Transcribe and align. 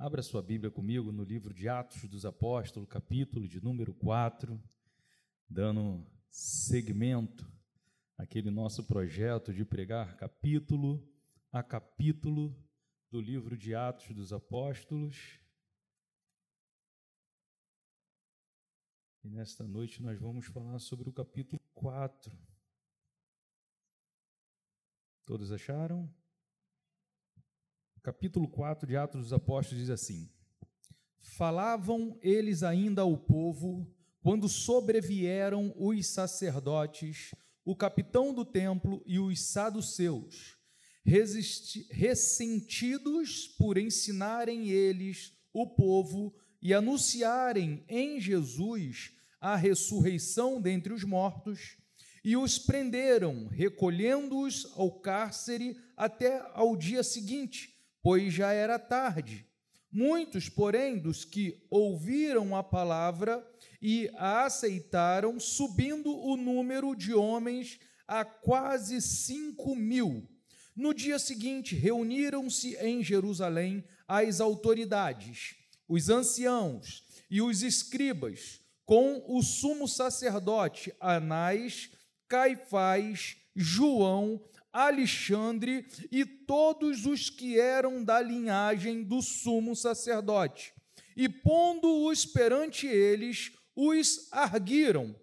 Abra 0.00 0.22
sua 0.22 0.40
Bíblia 0.40 0.70
comigo 0.70 1.10
no 1.10 1.24
livro 1.24 1.52
de 1.52 1.68
Atos 1.68 2.04
dos 2.04 2.24
Apóstolos, 2.24 2.88
capítulo 2.88 3.48
de 3.48 3.60
número 3.60 3.92
4, 3.92 4.62
dando 5.50 6.06
segmento 6.30 7.44
àquele 8.16 8.48
nosso 8.48 8.84
projeto 8.84 9.52
de 9.52 9.64
pregar 9.64 10.16
capítulo 10.16 11.04
a 11.50 11.64
capítulo 11.64 12.56
do 13.10 13.20
livro 13.20 13.56
de 13.56 13.74
Atos 13.74 14.14
dos 14.14 14.32
Apóstolos. 14.32 15.40
E 19.24 19.28
nesta 19.28 19.66
noite 19.66 20.00
nós 20.00 20.16
vamos 20.20 20.46
falar 20.46 20.78
sobre 20.78 21.08
o 21.08 21.12
capítulo 21.12 21.60
4. 21.74 22.32
Todos 25.26 25.50
acharam? 25.50 26.08
Capítulo 28.08 28.48
4 28.48 28.88
de 28.88 28.96
Atos 28.96 29.20
dos 29.20 29.32
Apóstolos 29.34 29.80
diz 29.80 29.90
assim: 29.90 30.30
Falavam 31.20 32.18
eles 32.22 32.62
ainda 32.62 33.02
ao 33.02 33.18
povo 33.18 33.86
quando 34.22 34.48
sobrevieram 34.48 35.74
os 35.76 36.06
sacerdotes, 36.06 37.34
o 37.66 37.76
capitão 37.76 38.32
do 38.32 38.46
templo 38.46 39.02
e 39.04 39.18
os 39.18 39.42
saduceus, 39.42 40.56
ressentidos 41.90 43.46
por 43.58 43.76
ensinarem 43.76 44.70
eles 44.70 45.34
o 45.52 45.66
povo 45.66 46.34
e 46.62 46.72
anunciarem 46.72 47.84
em 47.90 48.18
Jesus 48.18 49.12
a 49.38 49.54
ressurreição 49.54 50.62
dentre 50.62 50.94
os 50.94 51.04
mortos, 51.04 51.76
e 52.24 52.38
os 52.38 52.58
prenderam, 52.58 53.48
recolhendo-os 53.48 54.64
ao 54.76 54.98
cárcere 54.98 55.76
até 55.94 56.42
ao 56.54 56.74
dia 56.74 57.02
seguinte 57.02 57.76
pois 58.02 58.32
já 58.32 58.52
era 58.52 58.78
tarde. 58.78 59.46
Muitos, 59.90 60.48
porém, 60.48 60.98
dos 60.98 61.24
que 61.24 61.66
ouviram 61.70 62.54
a 62.54 62.62
palavra 62.62 63.46
e 63.80 64.10
a 64.16 64.44
aceitaram, 64.44 65.40
subindo 65.40 66.14
o 66.14 66.36
número 66.36 66.94
de 66.94 67.14
homens 67.14 67.78
a 68.06 68.24
quase 68.24 69.00
cinco 69.00 69.74
mil. 69.74 70.28
No 70.76 70.94
dia 70.94 71.18
seguinte, 71.18 71.74
reuniram-se 71.74 72.76
em 72.76 73.02
Jerusalém 73.02 73.84
as 74.06 74.40
autoridades, 74.40 75.56
os 75.88 76.08
anciãos 76.08 77.02
e 77.30 77.42
os 77.42 77.62
escribas, 77.62 78.60
com 78.84 79.22
o 79.26 79.42
sumo 79.42 79.88
sacerdote 79.88 80.94
Anás, 81.00 81.90
Caifás, 82.28 83.36
João, 83.54 84.40
Alexandre 84.86 85.86
e 86.12 86.24
todos 86.24 87.04
os 87.04 87.28
que 87.28 87.58
eram 87.58 88.04
da 88.04 88.20
linhagem 88.20 89.02
do 89.02 89.20
sumo 89.20 89.74
sacerdote. 89.74 90.72
E 91.16 91.28
pondo-os 91.28 92.24
perante 92.24 92.86
eles, 92.86 93.50
os 93.74 94.28
arguiram: 94.30 95.14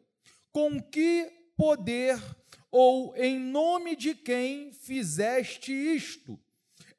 Com 0.51 0.81
que 0.81 1.31
poder 1.55 2.21
ou 2.69 3.15
em 3.15 3.39
nome 3.39 3.95
de 3.95 4.13
quem 4.13 4.73
fizeste 4.73 5.71
isto? 5.71 6.37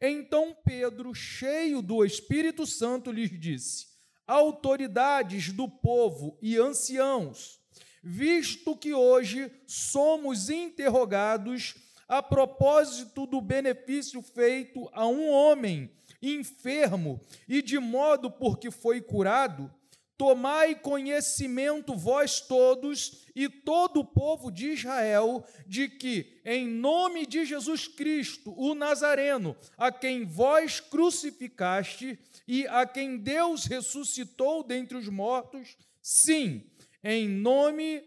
Então 0.00 0.56
Pedro, 0.64 1.14
cheio 1.14 1.82
do 1.82 2.04
Espírito 2.04 2.66
Santo, 2.66 3.12
lhes 3.12 3.38
disse: 3.38 3.86
Autoridades 4.26 5.52
do 5.52 5.68
povo 5.68 6.38
e 6.40 6.56
anciãos, 6.56 7.60
visto 8.02 8.74
que 8.76 8.94
hoje 8.94 9.52
somos 9.66 10.48
interrogados 10.48 11.85
a 12.08 12.22
propósito 12.22 13.26
do 13.26 13.40
benefício 13.40 14.22
feito 14.22 14.88
a 14.92 15.06
um 15.06 15.28
homem 15.28 15.90
enfermo 16.22 17.20
e 17.48 17.60
de 17.60 17.78
modo 17.78 18.30
porque 18.30 18.70
foi 18.70 19.00
curado, 19.00 19.70
tomai 20.16 20.74
conhecimento 20.74 21.94
vós 21.94 22.40
todos 22.40 23.26
e 23.34 23.48
todo 23.48 24.00
o 24.00 24.04
povo 24.04 24.50
de 24.50 24.70
Israel 24.70 25.44
de 25.66 25.88
que, 25.88 26.40
em 26.44 26.66
nome 26.66 27.26
de 27.26 27.44
Jesus 27.44 27.86
Cristo, 27.86 28.54
o 28.56 28.74
Nazareno, 28.74 29.54
a 29.76 29.92
quem 29.92 30.24
vós 30.24 30.80
crucificaste 30.80 32.18
e 32.48 32.66
a 32.68 32.86
quem 32.86 33.18
Deus 33.18 33.66
ressuscitou 33.66 34.62
dentre 34.62 34.96
os 34.96 35.08
mortos, 35.08 35.76
sim, 36.00 36.64
em 37.04 37.28
nome, 37.28 38.02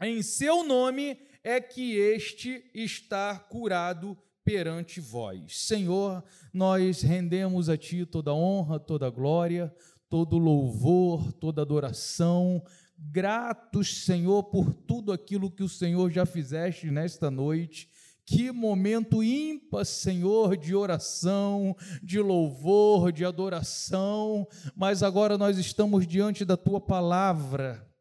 em 0.00 0.22
seu 0.22 0.62
nome 0.62 1.18
é 1.44 1.60
que 1.60 1.96
este 1.96 2.64
está 2.74 3.36
curado 3.36 4.16
perante 4.44 5.00
vós. 5.00 5.66
Senhor, 5.66 6.22
nós 6.52 7.02
rendemos 7.02 7.68
a 7.68 7.76
Ti 7.76 8.04
toda 8.06 8.34
honra, 8.34 8.78
toda 8.78 9.10
glória, 9.10 9.74
todo 10.08 10.38
louvor, 10.38 11.32
toda 11.32 11.62
adoração, 11.62 12.62
gratos, 12.98 14.04
Senhor, 14.04 14.44
por 14.44 14.74
tudo 14.74 15.12
aquilo 15.12 15.50
que 15.50 15.62
o 15.62 15.68
Senhor 15.68 16.10
já 16.10 16.26
fizeste 16.26 16.90
nesta 16.90 17.30
noite. 17.30 17.88
Que 18.24 18.52
momento 18.52 19.22
ímpar, 19.22 19.84
Senhor, 19.84 20.56
de 20.56 20.76
oração, 20.76 21.76
de 22.02 22.20
louvor, 22.20 23.10
de 23.10 23.24
adoração, 23.24 24.46
mas 24.76 25.02
agora 25.02 25.36
nós 25.36 25.58
estamos 25.58 26.06
diante 26.06 26.44
da 26.44 26.56
tua 26.56 26.80
palavra 26.80 27.91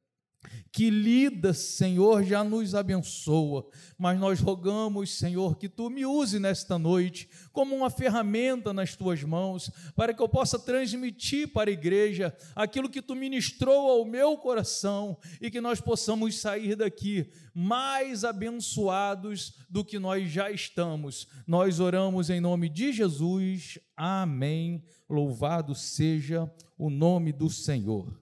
que 0.71 0.89
lida, 0.89 1.53
Senhor, 1.53 2.23
já 2.23 2.43
nos 2.43 2.73
abençoa, 2.73 3.67
mas 3.97 4.17
nós 4.17 4.39
rogamos, 4.39 5.17
Senhor, 5.17 5.57
que 5.57 5.67
tu 5.67 5.89
me 5.89 6.05
use 6.05 6.39
nesta 6.39 6.79
noite 6.79 7.29
como 7.51 7.75
uma 7.75 7.89
ferramenta 7.89 8.73
nas 8.73 8.95
tuas 8.95 9.21
mãos, 9.23 9.69
para 9.95 10.13
que 10.13 10.21
eu 10.21 10.29
possa 10.29 10.57
transmitir 10.57 11.49
para 11.49 11.69
a 11.69 11.73
igreja 11.73 12.35
aquilo 12.55 12.89
que 12.89 13.01
tu 13.01 13.15
ministrou 13.15 13.91
ao 13.91 14.05
meu 14.05 14.37
coração 14.37 15.17
e 15.41 15.51
que 15.51 15.59
nós 15.59 15.81
possamos 15.81 16.39
sair 16.39 16.75
daqui 16.75 17.29
mais 17.53 18.23
abençoados 18.23 19.53
do 19.69 19.83
que 19.83 19.99
nós 19.99 20.29
já 20.29 20.49
estamos. 20.49 21.27
Nós 21.45 21.79
oramos 21.79 22.29
em 22.29 22.39
nome 22.39 22.69
de 22.69 22.93
Jesus. 22.93 23.77
Amém. 23.95 24.83
Louvado 25.09 25.75
seja 25.75 26.49
o 26.77 26.89
nome 26.89 27.33
do 27.33 27.49
Senhor. 27.49 28.17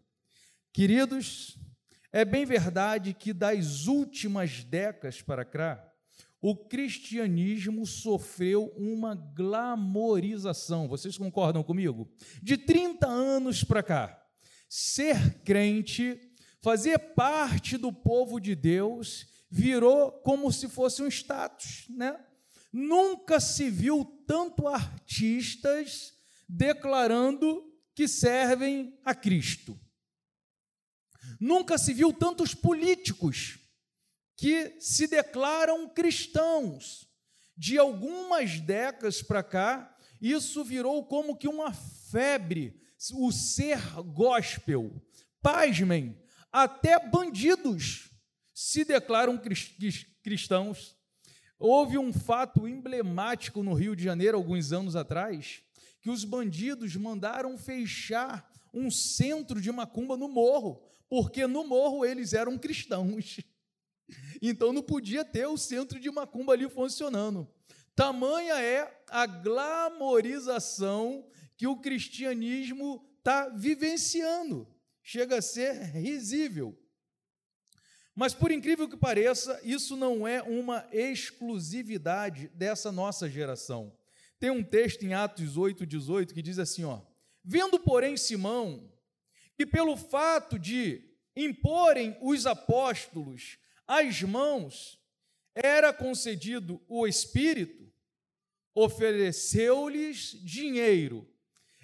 Queridos, 0.74 1.60
é 2.12 2.26
bem 2.26 2.46
verdade 2.46 3.14
que 3.14 3.34
das 3.34 3.88
últimas 3.88 4.64
décadas 4.64 5.22
para 5.22 5.46
cá, 5.46 5.86
o 6.42 6.56
cristianismo 6.56 7.86
sofreu 7.86 8.74
uma 8.78 9.14
glamorização. 9.14 10.88
Vocês 10.88 11.18
concordam 11.18 11.64
comigo? 11.64 12.10
De 12.42 12.58
30 12.58 13.06
anos 13.08 13.64
para 13.64 13.84
cá, 13.84 14.26
ser 14.68 15.42
crente, 15.44 16.20
fazer 16.62 16.98
parte 16.98 17.78
do 17.78 17.92
povo 17.92 18.40
de 18.40 18.56
Deus, 18.56 19.28
virou 19.50 20.12
como 20.12 20.52
se 20.52 20.68
fosse 20.70 21.02
um 21.02 21.08
status, 21.08 21.86
né? 21.90 22.18
Nunca 22.72 23.40
se 23.40 23.70
viu 23.70 24.06
tanto 24.26 24.68
artistas 24.68 26.14
declarando 26.48 27.64
que 27.96 28.08
servem 28.08 28.98
a 29.04 29.14
Cristo. 29.14 29.78
Nunca 31.40 31.78
se 31.78 31.94
viu 31.94 32.12
tantos 32.12 32.54
políticos 32.54 33.60
que 34.36 34.76
se 34.80 35.08
declaram 35.08 35.88
cristãos. 35.88 37.08
De 37.56 37.78
algumas 37.78 38.60
décadas 38.60 39.22
para 39.22 39.44
cá, 39.44 39.96
isso 40.22 40.64
virou 40.64 41.06
como 41.06 41.36
que 41.36 41.48
uma 41.48 41.74
febre, 41.74 42.82
o 43.14 43.32
ser 43.32 43.80
gospel. 44.14 45.02
Pasmem, 45.42 46.18
até 46.52 47.00
bandidos 47.00 48.10
se 48.54 48.84
declaram 48.84 49.40
cristãos. 50.22 50.96
Houve 51.58 51.98
um 51.98 52.14
fato 52.14 52.68
emblemático 52.68 53.62
no 53.64 53.74
Rio 53.74 53.96
de 53.96 54.04
Janeiro, 54.04 54.38
alguns 54.38 54.72
anos 54.72 54.96
atrás, 54.96 55.62
que 56.02 56.10
os 56.10 56.24
bandidos 56.24 56.96
mandaram 56.96 57.58
fechar 57.58 58.50
um 58.74 58.90
centro 58.90 59.60
de 59.60 59.72
macumba 59.72 60.16
no 60.16 60.30
morro, 60.30 60.82
porque 61.10 61.48
no 61.48 61.66
morro 61.66 62.06
eles 62.06 62.34
eram 62.34 62.58
cristãos. 62.58 63.40
Então 64.42 64.74
não 64.74 64.82
podia 64.82 65.24
ter 65.24 65.46
o 65.46 65.56
centro 65.56 66.00
de 66.00 66.10
macumba 66.10 66.54
ali 66.54 66.68
funcionando. 66.68 67.48
Tamanha 67.96 68.60
é 68.60 69.04
a 69.08 69.28
glamorização 69.28 71.24
que 71.56 71.68
o 71.68 71.76
cristianismo 71.76 73.08
está 73.20 73.50
vivenciando. 73.50 74.68
Chega 75.04 75.38
a 75.38 75.42
ser 75.42 75.74
risível. 75.94 76.78
Mas, 78.16 78.34
por 78.34 78.52
incrível 78.52 78.90
que 78.90 78.98
pareça, 78.98 79.60
isso 79.64 79.96
não 79.96 80.28
é 80.28 80.42
uma 80.42 80.88
exclusividade 80.92 82.50
dessa 82.50 82.92
nossa 82.92 83.30
geração. 83.30 83.96
Tem 84.40 84.50
um 84.50 84.64
texto 84.64 85.04
em 85.04 85.14
Atos 85.14 85.58
8, 85.58 85.86
18 85.86 86.34
que 86.34 86.42
diz 86.42 86.60
assim: 86.60 86.84
ó, 86.84 87.02
Vendo, 87.44 87.80
porém, 87.80 88.18
Simão, 88.18 88.92
que 89.60 89.66
pelo 89.66 89.98
fato 89.98 90.58
de 90.58 91.04
imporem 91.36 92.18
os 92.22 92.46
apóstolos 92.46 93.58
as 93.86 94.22
mãos, 94.22 94.98
era 95.54 95.92
concedido 95.92 96.82
o 96.88 97.06
Espírito, 97.06 97.92
ofereceu-lhes 98.74 100.40
dinheiro, 100.46 101.28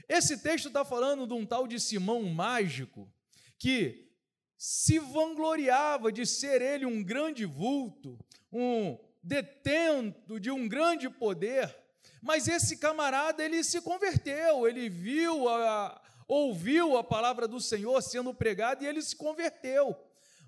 Esse 0.08 0.38
texto 0.38 0.70
está 0.70 0.86
falando 0.86 1.28
de 1.28 1.34
um 1.34 1.46
tal 1.46 1.68
de 1.68 1.78
Simão 1.78 2.24
mágico 2.24 3.12
que 3.58 4.10
se 4.58 4.98
vangloriava 4.98 6.14
de 6.14 6.26
ser 6.26 6.62
ele 6.62 6.86
um 6.86 7.04
grande 7.04 7.44
vulto, 7.44 8.18
um 8.54 8.98
detento 9.22 10.40
de 10.40 10.50
um 10.50 10.66
grande 10.66 11.10
poder, 11.10 11.76
mas 12.22 12.48
esse 12.48 12.78
camarada 12.78 13.44
ele 13.44 13.64
se 13.66 13.82
converteu, 13.82 14.66
ele 14.66 14.88
viu 14.88 15.50
a, 15.50 16.02
ouviu 16.28 16.98
a 16.98 17.04
palavra 17.04 17.48
do 17.48 17.60
Senhor 17.60 18.02
sendo 18.02 18.34
pregada 18.34 18.84
e 18.84 18.88
ele 18.88 19.02
se 19.02 19.16
converteu. 19.16 19.96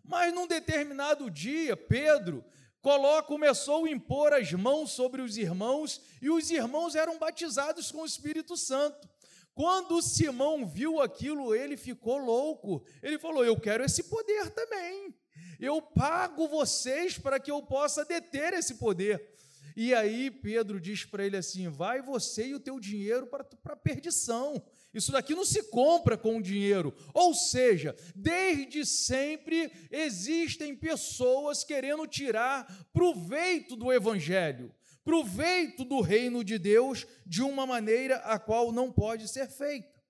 Mas 0.04 0.34
num 0.34 0.48
determinado 0.48 1.30
dia, 1.30 1.76
Pedro 1.76 2.44
coloca, 2.82 3.28
começou 3.28 3.86
a 3.86 3.90
impor 3.90 4.34
as 4.34 4.52
mãos 4.54 4.92
sobre 4.92 5.22
os 5.22 5.38
irmãos 5.38 6.02
e 6.22 6.30
os 6.30 6.50
irmãos 6.50 6.96
eram 6.96 7.20
batizados 7.20 7.92
com 7.92 8.02
o 8.02 8.06
Espírito 8.06 8.56
Santo. 8.56 9.08
Quando 9.54 10.02
Simão 10.04 10.68
viu 10.68 11.02
aquilo, 11.02 11.54
ele 11.56 11.76
ficou 11.76 12.18
louco. 12.18 12.86
Ele 13.02 13.18
falou: 13.18 13.44
Eu 13.44 13.60
quero 13.60 13.84
esse 13.84 14.04
poder 14.04 14.52
também. 14.52 15.14
Eu 15.60 15.82
pago 15.82 16.48
vocês 16.48 17.18
para 17.18 17.40
que 17.40 17.50
eu 17.50 17.62
possa 17.64 18.06
deter 18.06 18.54
esse 18.54 18.76
poder. 18.76 19.36
E 19.76 19.94
aí 19.96 20.30
Pedro 20.30 20.80
diz 20.80 21.06
para 21.06 21.26
ele 21.26 21.38
assim: 21.38 21.68
Vai 21.70 22.04
você 22.04 22.50
e 22.50 22.54
o 22.54 22.60
teu 22.60 22.80
dinheiro 22.80 23.26
para 23.26 23.46
a 23.74 23.76
perdição. 23.76 24.64
Isso 24.94 25.12
daqui 25.12 25.36
não 25.36 25.46
se 25.46 25.64
compra 25.64 26.18
com 26.18 26.42
dinheiro. 26.42 26.94
Ou 27.14 27.34
seja, 27.34 27.96
desde 28.16 28.86
sempre 28.86 29.72
existem 29.92 30.76
pessoas 30.76 31.64
querendo 31.64 32.08
tirar 32.08 32.66
proveito 32.92 33.76
do 33.76 33.92
Evangelho 33.92 34.74
proveito 35.08 35.86
do 35.86 36.02
reino 36.02 36.44
de 36.44 36.60
Deus 36.60 37.08
de 37.26 37.42
uma 37.42 37.66
maneira 37.66 38.18
a 38.26 38.38
qual 38.38 38.74
não 38.74 38.92
pode 38.92 39.30
ser 39.30 39.48
feita. 39.48 40.04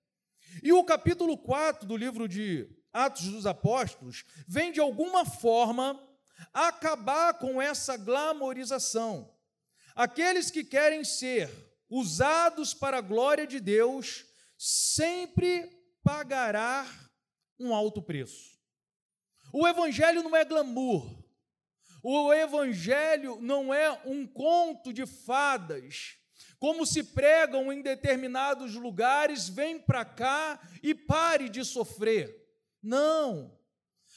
E 0.60 0.72
o 0.72 0.82
capítulo 0.82 1.38
4 1.38 1.86
do 1.86 1.96
livro 1.96 2.26
de 2.26 2.68
Atos 2.92 3.26
dos 3.28 3.46
Apóstolos 3.46 4.24
vem 4.48 4.72
de 4.72 4.80
alguma 4.80 5.24
forma 5.24 6.04
acabar 6.52 7.34
com 7.34 7.62
essa 7.62 7.96
glamorização. 7.96 9.32
Aqueles 9.94 10.50
que 10.50 10.64
querem 10.64 11.04
ser 11.04 11.48
usados 11.88 12.74
para 12.74 12.98
a 12.98 13.00
glória 13.00 13.46
de 13.46 13.60
Deus 13.60 14.24
sempre 14.58 15.70
pagará 16.02 16.86
um 17.58 17.74
alto 17.74 18.02
preço. 18.02 18.58
O 19.52 19.66
evangelho 19.66 20.22
não 20.22 20.36
é 20.36 20.44
glamour, 20.44 21.18
o 22.02 22.32
Evangelho 22.32 23.38
não 23.40 23.74
é 23.74 23.90
um 24.04 24.26
conto 24.26 24.92
de 24.92 25.04
fadas, 25.04 26.16
como 26.58 26.86
se 26.86 27.02
pregam 27.02 27.72
em 27.72 27.82
determinados 27.82 28.74
lugares, 28.74 29.48
vem 29.48 29.78
para 29.78 30.04
cá 30.04 30.60
e 30.82 30.94
pare 30.94 31.48
de 31.48 31.64
sofrer. 31.64 32.34
Não. 32.82 33.57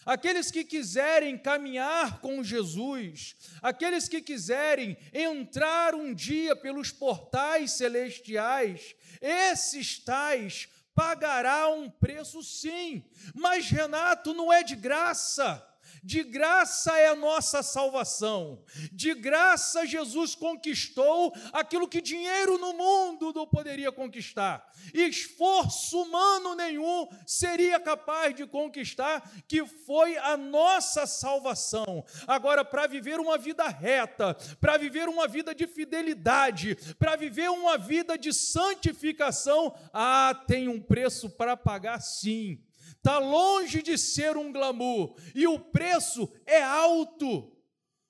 Aqueles 0.06 0.50
que 0.50 0.64
quiserem 0.64 1.38
caminhar 1.38 2.20
com 2.22 2.44
Jesus, 2.44 3.36
aqueles 3.62 4.08
que 4.08 4.22
quiserem 4.22 4.98
entrar 5.14 5.94
um 5.94 6.14
dia 6.14 6.56
pelos 6.56 6.92
portais 6.92 7.72
celestiais, 7.72 8.96
esses 9.22 10.00
tais 10.00 10.68
pagará 10.96 11.70
um 11.70 11.90
preço 11.90 12.44
sim. 12.44 13.04
Mas 13.34 13.70
Renato 13.70 14.34
não 14.34 14.52
é 14.52 14.64
de 14.64 14.76
graça. 14.76 15.68
De 16.04 16.24
graça 16.24 16.98
é 16.98 17.08
a 17.08 17.16
nossa 17.16 17.62
salvação. 17.62 18.64
De 18.92 19.14
graça 19.14 19.86
Jesus 19.86 20.34
conquistou 20.34 21.34
aquilo 21.54 21.88
que 21.88 22.02
dinheiro 22.02 22.58
no 22.58 22.74
mundo 22.74 23.32
não 23.34 23.46
poderia 23.46 23.92
conquistar. 23.92 24.68
Esforço 24.94 26.02
humano 26.02 26.56
nenhum 26.56 27.08
seria 27.26 27.80
capaz 27.80 28.36
de 28.36 28.48
conquistar, 28.48 29.32
que 29.48 29.64
foi 29.66 30.18
a 30.18 30.36
nossa 30.36 31.06
salvação. 31.06 32.04
Agora, 32.26 32.66
para 32.66 32.88
viver 32.88 33.20
uma 33.20 33.38
vida 33.38 33.68
reta, 33.68 34.36
para 34.60 34.78
viver 34.78 35.08
uma 35.08 35.28
vida 35.28 35.54
de 35.54 35.68
fidelidade, 35.68 36.76
para 36.98 37.16
viver 37.16 37.50
uma 37.50 37.78
vida 37.78 38.18
de 38.18 38.34
santificação, 38.34 39.76
ah, 39.94 40.34
tem 40.48 40.68
um 40.68 40.82
preço 40.82 41.30
para 41.30 41.56
pagar 41.56 42.02
sim 42.02 42.60
está 43.02 43.18
longe 43.18 43.82
de 43.82 43.98
ser 43.98 44.38
um 44.38 44.52
glamour 44.52 45.16
e 45.34 45.48
o 45.48 45.60
preço 45.60 46.32
é 46.46 46.62
alto. 46.62 47.52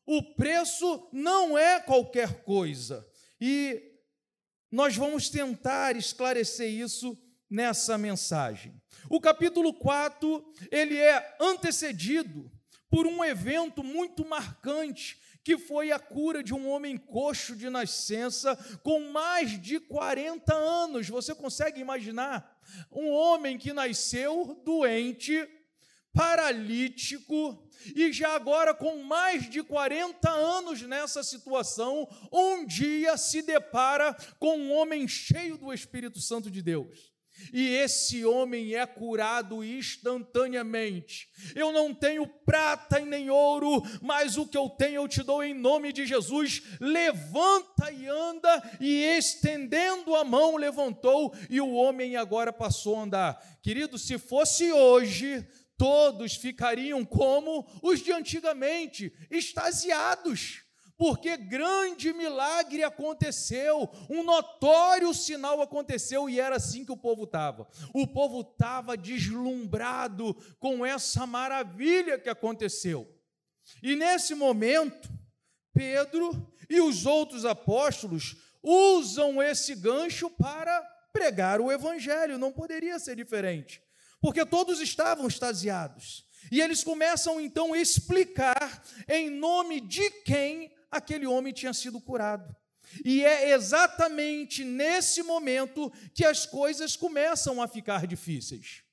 O 0.06 0.36
preço 0.36 1.08
não 1.14 1.58
é 1.58 1.80
qualquer 1.80 2.44
coisa. 2.44 3.08
E 3.40 3.82
nós 4.70 4.96
vamos 4.96 5.30
tentar 5.30 5.96
esclarecer 5.96 6.70
isso 6.70 7.18
nessa 7.50 7.98
mensagem. 7.98 8.82
O 9.10 9.22
capítulo 9.22 9.74
4, 9.74 10.54
ele 10.70 10.98
é 10.98 11.38
antecedido 11.40 12.52
por 12.90 13.08
um 13.08 13.24
evento 13.24 13.82
muito 13.82 14.26
marcante, 14.26 15.18
que 15.44 15.58
foi 15.58 15.92
a 15.92 16.00
cura 16.00 16.44
de 16.44 16.54
um 16.54 16.70
homem 16.70 16.98
coxo 16.98 17.56
de 17.56 17.70
nascença 17.70 18.56
com 18.84 19.12
mais 19.12 19.60
de 19.62 19.80
40 19.80 20.54
anos. 20.54 21.08
Você 21.08 21.34
consegue 21.34 21.80
imaginar? 21.80 22.51
Um 22.92 23.10
homem 23.10 23.58
que 23.58 23.74
nasceu 23.74 24.60
doente, 24.64 25.48
paralítico, 26.14 27.70
e 27.96 28.12
já 28.12 28.36
agora 28.36 28.74
com 28.74 29.04
mais 29.04 29.50
de 29.50 29.64
40 29.64 30.30
anos 30.30 30.82
nessa 30.82 31.24
situação, 31.24 32.08
um 32.32 32.66
dia 32.66 33.18
se 33.18 33.42
depara 33.42 34.14
com 34.40 34.58
um 34.58 34.74
homem 34.74 35.08
cheio 35.08 35.58
do 35.58 35.74
Espírito 35.74 36.20
Santo 36.20 36.52
de 36.52 36.62
Deus 36.62 37.11
e 37.52 37.76
esse 37.76 38.24
homem 38.24 38.76
é 38.76 38.86
curado 38.86 39.64
instantaneamente. 39.64 41.30
Eu 41.56 41.72
não 41.72 41.94
tenho 41.94 42.26
prata 42.28 43.00
e 43.00 43.06
nem 43.06 43.30
ouro, 43.30 43.84
mas 44.02 44.38
o 44.38 44.48
que 44.48 44.58
eu 44.58 44.70
tenho 44.70 45.02
eu 45.02 45.08
te 45.08 45.24
dou 45.24 45.44
em 45.44 45.54
nome 45.54 45.92
de 45.92 46.06
Jesus. 46.06 46.62
Levanta 46.80 47.92
e 47.92 48.08
anda, 48.08 48.78
e 48.80 49.04
estendendo 49.18 50.16
a 50.16 50.24
mão, 50.24 50.56
levantou, 50.56 51.34
e 51.50 51.60
o 51.60 51.74
homem 51.74 52.16
agora 52.16 52.54
passou 52.54 52.98
a 52.98 53.04
andar. 53.04 53.60
Querido, 53.62 53.98
se 53.98 54.18
fosse 54.18 54.72
hoje, 54.72 55.46
todos 55.78 56.36
ficariam 56.36 57.04
como 57.04 57.68
os 57.82 58.00
de 58.02 58.12
antigamente, 58.12 59.14
extasiados 59.30 60.61
porque 61.02 61.36
grande 61.36 62.14
milagre 62.14 62.84
aconteceu, 62.84 63.90
um 64.08 64.22
notório 64.22 65.12
sinal 65.16 65.60
aconteceu 65.60 66.30
e 66.30 66.40
era 66.40 66.58
assim 66.58 66.86
que 66.86 66.92
o 66.92 66.96
povo 66.96 67.24
estava. 67.24 67.68
O 67.92 68.06
povo 68.06 68.42
estava 68.42 68.96
deslumbrado 68.96 70.36
com 70.60 70.86
essa 70.86 71.26
maravilha 71.26 72.20
que 72.20 72.30
aconteceu. 72.30 73.12
E 73.82 73.96
nesse 73.96 74.36
momento, 74.36 75.10
Pedro 75.74 76.54
e 76.70 76.80
os 76.80 77.08
outros 77.08 77.46
apóstolos 77.46 78.36
usam 78.62 79.42
esse 79.42 79.74
gancho 79.74 80.30
para 80.30 80.84
pregar 81.12 81.60
o 81.60 81.72
evangelho, 81.72 82.38
não 82.38 82.52
poderia 82.52 83.00
ser 83.00 83.16
diferente, 83.16 83.82
porque 84.22 84.46
todos 84.46 84.80
estavam 84.80 85.28
extasiados. 85.28 86.30
E 86.52 86.62
eles 86.62 86.84
começam 86.84 87.42
então 87.42 87.74
a 87.74 87.80
explicar 87.80 88.84
em 89.10 89.32
nome 89.32 89.82
de 89.82 90.08
quem 90.24 90.72
aquele 90.92 91.26
homem 91.26 91.54
tinha 91.54 91.74
sido 91.74 92.02
curado. 92.02 92.56
E 93.06 93.24
é 93.24 93.52
exatamente 93.52 94.66
nesse 94.66 95.24
momento 95.24 95.92
que 96.14 96.26
as 96.26 96.46
coisas 96.46 96.96
começam 96.96 97.62
a 97.62 97.68
ficar 97.68 98.06
difíceis. 98.06 98.84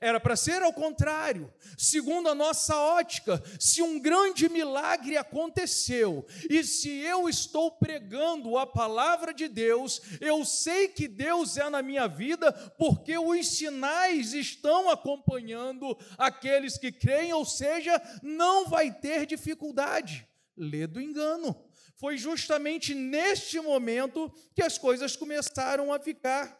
Era 0.00 0.18
para 0.18 0.34
ser 0.34 0.62
ao 0.62 0.72
contrário, 0.72 1.52
segundo 1.78 2.28
a 2.28 2.34
nossa 2.34 2.76
ótica, 2.76 3.40
se 3.58 3.80
um 3.80 4.00
grande 4.00 4.48
milagre 4.48 5.16
aconteceu 5.16 6.26
e 6.50 6.64
se 6.64 6.90
eu 6.90 7.28
estou 7.28 7.70
pregando 7.70 8.58
a 8.58 8.66
palavra 8.66 9.32
de 9.32 9.46
Deus, 9.46 10.02
eu 10.20 10.44
sei 10.44 10.88
que 10.88 11.06
Deus 11.06 11.56
é 11.56 11.70
na 11.70 11.82
minha 11.82 12.08
vida 12.08 12.52
porque 12.76 13.16
os 13.16 13.46
sinais 13.46 14.34
estão 14.34 14.90
acompanhando 14.90 15.96
aqueles 16.18 16.76
que 16.76 16.90
creem, 16.90 17.32
ou 17.32 17.44
seja, 17.44 18.02
não 18.22 18.68
vai 18.68 18.92
ter 18.92 19.24
dificuldade 19.24 20.26
lê 20.56 20.86
do 20.86 21.00
engano. 21.00 21.54
Foi 21.96 22.16
justamente 22.16 22.94
neste 22.94 23.60
momento 23.60 24.32
que 24.54 24.62
as 24.62 24.78
coisas 24.78 25.16
começaram 25.16 25.92
a 25.92 25.98
ficar 25.98 26.58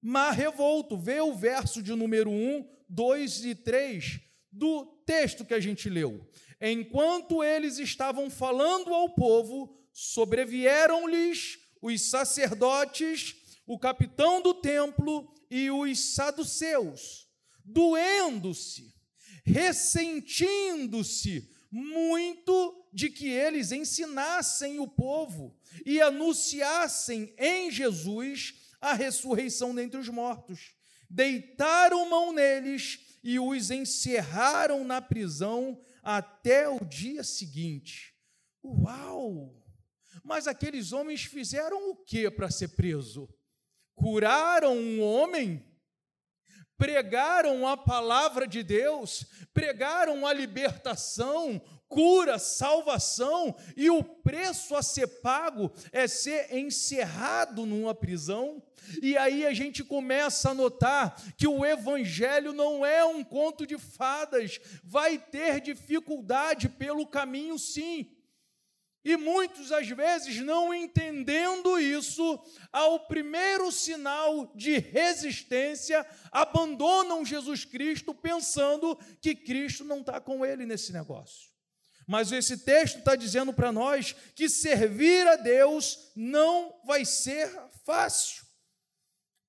mar 0.00 0.32
revolto. 0.32 0.96
Vê 0.96 1.20
o 1.20 1.34
verso 1.34 1.82
de 1.82 1.94
número 1.94 2.30
1, 2.30 2.68
2 2.88 3.44
e 3.44 3.54
3 3.54 4.20
do 4.50 4.84
texto 5.06 5.44
que 5.44 5.54
a 5.54 5.60
gente 5.60 5.88
leu. 5.88 6.26
Enquanto 6.60 7.42
eles 7.42 7.78
estavam 7.78 8.30
falando 8.30 8.94
ao 8.94 9.14
povo, 9.14 9.76
sobrevieram-lhes 9.92 11.58
os 11.80 12.02
sacerdotes, 12.02 13.34
o 13.66 13.78
capitão 13.78 14.40
do 14.40 14.54
templo 14.54 15.32
e 15.50 15.70
os 15.70 16.14
saduceus, 16.14 17.28
doendo-se, 17.64 18.94
ressentindo-se 19.44 21.50
muito 21.70 22.81
de 22.92 23.08
que 23.08 23.28
eles 23.28 23.72
ensinassem 23.72 24.78
o 24.78 24.86
povo 24.86 25.56
e 25.86 26.00
anunciassem 26.00 27.34
em 27.38 27.70
Jesus 27.70 28.54
a 28.80 28.92
ressurreição 28.92 29.74
dentre 29.74 29.98
os 29.98 30.08
mortos. 30.08 30.74
Deitaram 31.08 32.08
mão 32.08 32.32
neles 32.32 33.18
e 33.22 33.38
os 33.38 33.70
encerraram 33.70 34.84
na 34.84 35.00
prisão 35.00 35.80
até 36.02 36.68
o 36.68 36.84
dia 36.84 37.22
seguinte. 37.22 38.14
Uau! 38.64 39.54
Mas 40.22 40.46
aqueles 40.46 40.92
homens 40.92 41.24
fizeram 41.24 41.90
o 41.90 41.96
que 41.96 42.30
para 42.30 42.50
ser 42.50 42.68
preso? 42.68 43.28
Curaram 43.94 44.76
um 44.76 45.00
homem? 45.00 45.64
Pregaram 46.76 47.66
a 47.66 47.76
palavra 47.76 48.46
de 48.46 48.62
Deus? 48.62 49.24
Pregaram 49.52 50.26
a 50.26 50.32
libertação? 50.32 51.62
Cura, 51.92 52.38
salvação, 52.38 53.54
e 53.76 53.90
o 53.90 54.02
preço 54.02 54.74
a 54.74 54.82
ser 54.82 55.06
pago 55.20 55.70
é 55.92 56.08
ser 56.08 56.56
encerrado 56.56 57.66
numa 57.66 57.94
prisão. 57.94 58.62
E 59.02 59.16
aí 59.16 59.44
a 59.46 59.52
gente 59.52 59.84
começa 59.84 60.50
a 60.50 60.54
notar 60.54 61.22
que 61.36 61.46
o 61.46 61.64
evangelho 61.64 62.54
não 62.54 62.84
é 62.84 63.04
um 63.04 63.22
conto 63.22 63.66
de 63.66 63.76
fadas, 63.76 64.58
vai 64.82 65.18
ter 65.18 65.60
dificuldade 65.60 66.68
pelo 66.68 67.06
caminho, 67.06 67.58
sim. 67.58 68.10
E 69.04 69.16
muitos, 69.16 69.70
às 69.70 69.88
vezes, 69.88 70.38
não 70.40 70.72
entendendo 70.72 71.78
isso, 71.78 72.40
ao 72.72 73.00
primeiro 73.00 73.70
sinal 73.70 74.50
de 74.54 74.78
resistência, 74.78 76.06
abandonam 76.30 77.24
Jesus 77.24 77.64
Cristo, 77.64 78.14
pensando 78.14 78.96
que 79.20 79.34
Cristo 79.34 79.84
não 79.84 80.00
está 80.00 80.20
com 80.20 80.46
ele 80.46 80.64
nesse 80.64 80.92
negócio. 80.92 81.51
Mas 82.06 82.32
esse 82.32 82.58
texto 82.58 82.98
está 82.98 83.14
dizendo 83.14 83.52
para 83.52 83.72
nós 83.72 84.14
que 84.34 84.48
servir 84.48 85.26
a 85.26 85.36
Deus 85.36 86.12
não 86.16 86.74
vai 86.84 87.04
ser 87.04 87.48
fácil. 87.84 88.44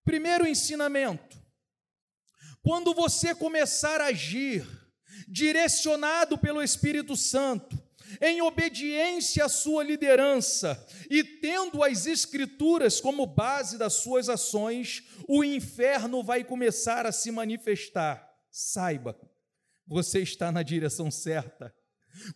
Primeiro 0.03 0.45
ensinamento: 0.45 1.37
quando 2.61 2.93
você 2.93 3.33
começar 3.33 4.01
a 4.01 4.07
agir 4.07 4.65
direcionado 5.27 6.37
pelo 6.37 6.61
Espírito 6.61 7.15
Santo, 7.15 7.81
em 8.21 8.41
obediência 8.41 9.45
à 9.45 9.49
sua 9.49 9.83
liderança 9.83 10.85
e 11.09 11.23
tendo 11.23 11.83
as 11.83 12.05
Escrituras 12.05 13.01
como 13.01 13.25
base 13.25 13.77
das 13.77 13.93
suas 13.93 14.29
ações, 14.29 15.03
o 15.27 15.43
inferno 15.43 16.23
vai 16.23 16.43
começar 16.43 17.05
a 17.05 17.11
se 17.11 17.31
manifestar. 17.31 18.29
Saiba, 18.51 19.19
você 19.87 20.21
está 20.21 20.51
na 20.51 20.61
direção 20.63 21.09
certa. 21.09 21.73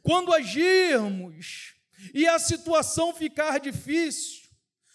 Quando 0.01 0.33
agirmos 0.33 1.75
e 2.13 2.27
a 2.27 2.39
situação 2.39 3.13
ficar 3.13 3.59
difícil, 3.59 4.47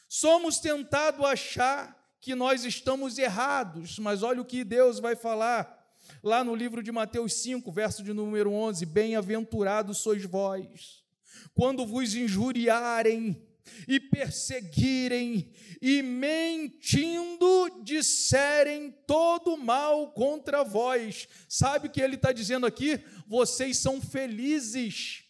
somos 0.09 0.59
tentados 0.59 1.25
a 1.25 1.31
achar 1.31 2.17
que 2.21 2.35
nós 2.35 2.65
estamos 2.65 3.19
errados, 3.19 3.99
mas 3.99 4.23
olha 4.23 4.41
o 4.41 4.45
que 4.45 4.65
Deus 4.65 5.01
vai 5.01 5.17
falar 5.17 5.81
lá 6.23 6.45
no 6.45 6.55
livro 6.55 6.83
de 6.83 6.93
Mateus 6.93 7.35
5, 7.35 7.71
verso 7.73 8.03
de 8.03 8.12
número 8.12 8.53
11: 8.53 8.87
Bem-aventurados 8.87 9.99
sois 9.99 10.25
vós, 10.25 11.05
quando 11.55 11.87
vos 11.87 12.15
injuriarem 12.15 13.52
e 13.87 13.99
perseguirem 14.00 15.52
e 15.81 16.02
mentindo 16.02 17.83
disserem 17.83 18.92
todo 19.07 19.57
mal 19.57 20.12
contra 20.12 20.62
vós. 20.62 21.28
Sabe 21.49 21.88
o 21.88 21.90
que 21.90 22.00
ele 22.00 22.16
está 22.16 22.33
dizendo 22.33 22.66
aqui? 22.66 23.00
Vocês 23.26 23.78
são 23.78 24.00
felizes. 24.00 25.25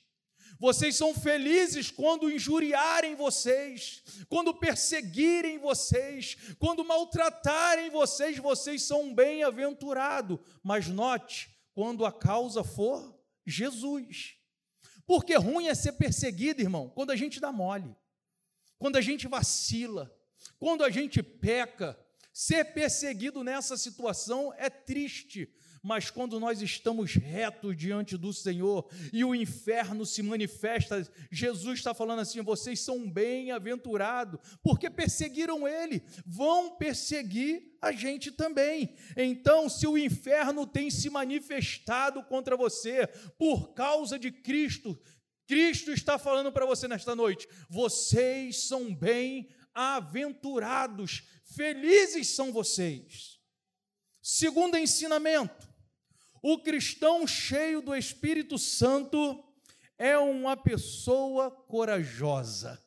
Vocês 0.59 0.95
são 0.95 1.13
felizes 1.13 1.91
quando 1.91 2.31
injuriarem 2.31 3.17
vocês, 3.17 4.01
quando 4.29 4.55
perseguirem 4.55 5.59
vocês, 5.59 6.37
quando 6.57 6.85
maltratarem 6.85 7.91
vocês, 7.91 8.39
vocês 8.39 8.83
são 8.83 9.13
bem-aventurados. 9.13 10.39
Mas 10.63 10.87
note, 10.87 11.51
quando 11.75 12.07
a 12.07 12.13
causa 12.13 12.63
for 12.63 13.19
Jesus. 13.45 14.37
Porque 15.05 15.35
ruim 15.35 15.67
é 15.67 15.75
ser 15.75 15.95
perseguido, 15.95 16.61
irmão, 16.61 16.89
quando 16.91 17.11
a 17.11 17.17
gente 17.17 17.41
dá 17.41 17.51
mole 17.51 17.97
quando 18.83 18.97
a 18.97 19.01
gente 19.01 19.29
vacila, 19.29 20.13
quando 20.59 20.83
a 20.83 20.91
gente 20.91 21.23
peca, 21.23 21.97
ser 22.33 22.65
perseguido 22.73 23.45
nessa 23.45 23.77
situação 23.77 24.53
é 24.59 24.69
triste, 24.69 25.49
mas 25.81 26.11
quando 26.11 26.41
nós 26.41 26.61
estamos 26.61 27.15
retos 27.15 27.77
diante 27.77 28.17
do 28.17 28.33
Senhor 28.33 28.89
e 29.13 29.25
o 29.25 29.37
inferno 29.37 30.05
se 30.05 30.21
manifesta, 30.21 31.09
Jesus 31.31 31.79
está 31.79 31.95
falando 31.95 32.23
assim: 32.23 32.43
vocês 32.43 32.81
são 32.81 33.09
bem-aventurados, 33.09 34.41
porque 34.65 34.91
perseguiram 34.91 35.69
Ele, 35.69 36.03
vão 36.27 36.75
perseguir 36.77 37.77
a 37.81 37.93
gente 37.93 38.33
também. 38.33 38.97
Então, 39.17 39.69
se 39.69 39.87
o 39.87 39.97
inferno 39.97 40.67
tem 40.67 40.91
se 40.91 41.09
manifestado 41.09 42.21
contra 42.25 42.57
você 42.57 43.07
por 43.39 43.75
causa 43.75 44.19
de 44.19 44.33
Cristo, 44.33 44.99
Cristo 45.53 45.93
está 45.93 46.19
falando 46.19 46.51
para 46.51 46.65
você 46.65 46.89
nesta 46.89 47.15
noite: 47.15 47.47
vocês 47.69 48.69
são 48.69 48.95
bem-aventurados, 48.95 51.25
felizes 51.55 52.29
são 52.29 52.51
vocês. 52.51 53.39
Segundo 54.23 54.79
ensinamento, 54.79 55.69
o 56.43 56.59
cristão 56.59 57.27
cheio 57.27 57.83
do 57.83 57.95
Espírito 57.95 58.57
Santo 58.57 59.45
é 59.99 60.17
uma 60.17 60.57
pessoa 60.57 61.51
corajosa. 61.51 62.83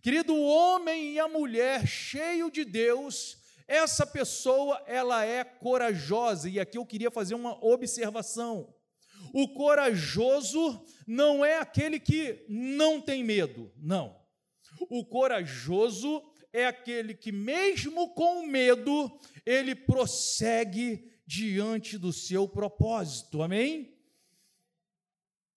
Querido, 0.00 0.34
homem 0.34 1.12
e 1.12 1.20
a 1.20 1.28
mulher 1.28 1.86
cheio 1.86 2.50
de 2.50 2.64
Deus, 2.64 3.36
essa 3.68 4.06
pessoa 4.06 4.82
ela 4.86 5.26
é 5.26 5.44
corajosa. 5.44 6.48
E 6.48 6.58
aqui 6.58 6.78
eu 6.78 6.86
queria 6.86 7.10
fazer 7.10 7.34
uma 7.34 7.62
observação. 7.62 8.74
O 9.32 9.48
corajoso 9.48 10.84
não 11.06 11.44
é 11.44 11.58
aquele 11.58 11.98
que 11.98 12.44
não 12.48 13.00
tem 13.00 13.24
medo, 13.24 13.72
não. 13.76 14.20
O 14.90 15.04
corajoso 15.04 16.22
é 16.52 16.66
aquele 16.66 17.14
que, 17.14 17.32
mesmo 17.32 18.14
com 18.14 18.46
medo, 18.46 19.10
ele 19.46 19.74
prossegue 19.74 21.10
diante 21.26 21.96
do 21.96 22.12
seu 22.12 22.46
propósito, 22.46 23.42
amém? 23.42 23.96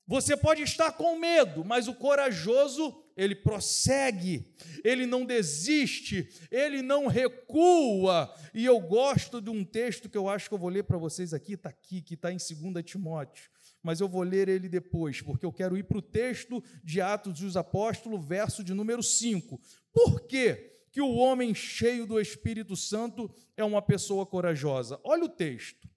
Você 0.08 0.38
pode 0.38 0.62
estar 0.62 0.92
com 0.94 1.18
medo, 1.18 1.66
mas 1.66 1.88
o 1.88 1.96
corajoso, 1.96 3.04
ele 3.18 3.36
prossegue, 3.36 4.56
ele 4.84 5.06
não 5.06 5.26
desiste, 5.26 6.30
ele 6.52 6.82
não 6.82 7.08
recua. 7.08 8.32
E 8.54 8.64
eu 8.64 8.80
gosto 8.80 9.42
de 9.42 9.50
um 9.50 9.66
texto 9.66 10.08
que 10.08 10.18
eu 10.18 10.30
acho 10.30 10.48
que 10.48 10.54
eu 10.54 10.60
vou 10.60 10.70
ler 10.70 10.84
para 10.84 10.98
vocês 10.98 11.34
aqui, 11.34 11.54
está 11.54 11.70
aqui, 11.70 12.02
que 12.02 12.14
está 12.14 12.32
em 12.32 12.38
2 12.38 12.86
Timóteo 12.86 13.55
mas 13.86 14.00
eu 14.00 14.10
vou 14.10 14.24
ler 14.24 14.50
ele 14.50 14.68
depois, 14.68 15.22
porque 15.22 15.46
eu 15.46 15.54
quero 15.54 15.78
ir 15.78 15.84
para 15.84 16.00
o 16.00 16.02
texto 16.02 16.64
de 16.84 17.00
Atos 17.00 17.40
dos 17.40 17.56
Apóstolos, 17.56 18.26
verso 18.26 18.64
de 18.64 18.74
número 18.74 19.04
5. 19.04 19.62
Por 19.94 20.28
quê? 20.28 20.72
que 20.96 21.02
o 21.02 21.16
homem 21.16 21.54
cheio 21.54 22.08
do 22.08 22.18
Espírito 22.22 22.74
Santo 22.74 23.30
é 23.58 23.66
uma 23.66 23.82
pessoa 23.82 24.26
corajosa? 24.26 24.98
Olha 25.04 25.26
o 25.26 25.30
texto. 25.30 25.90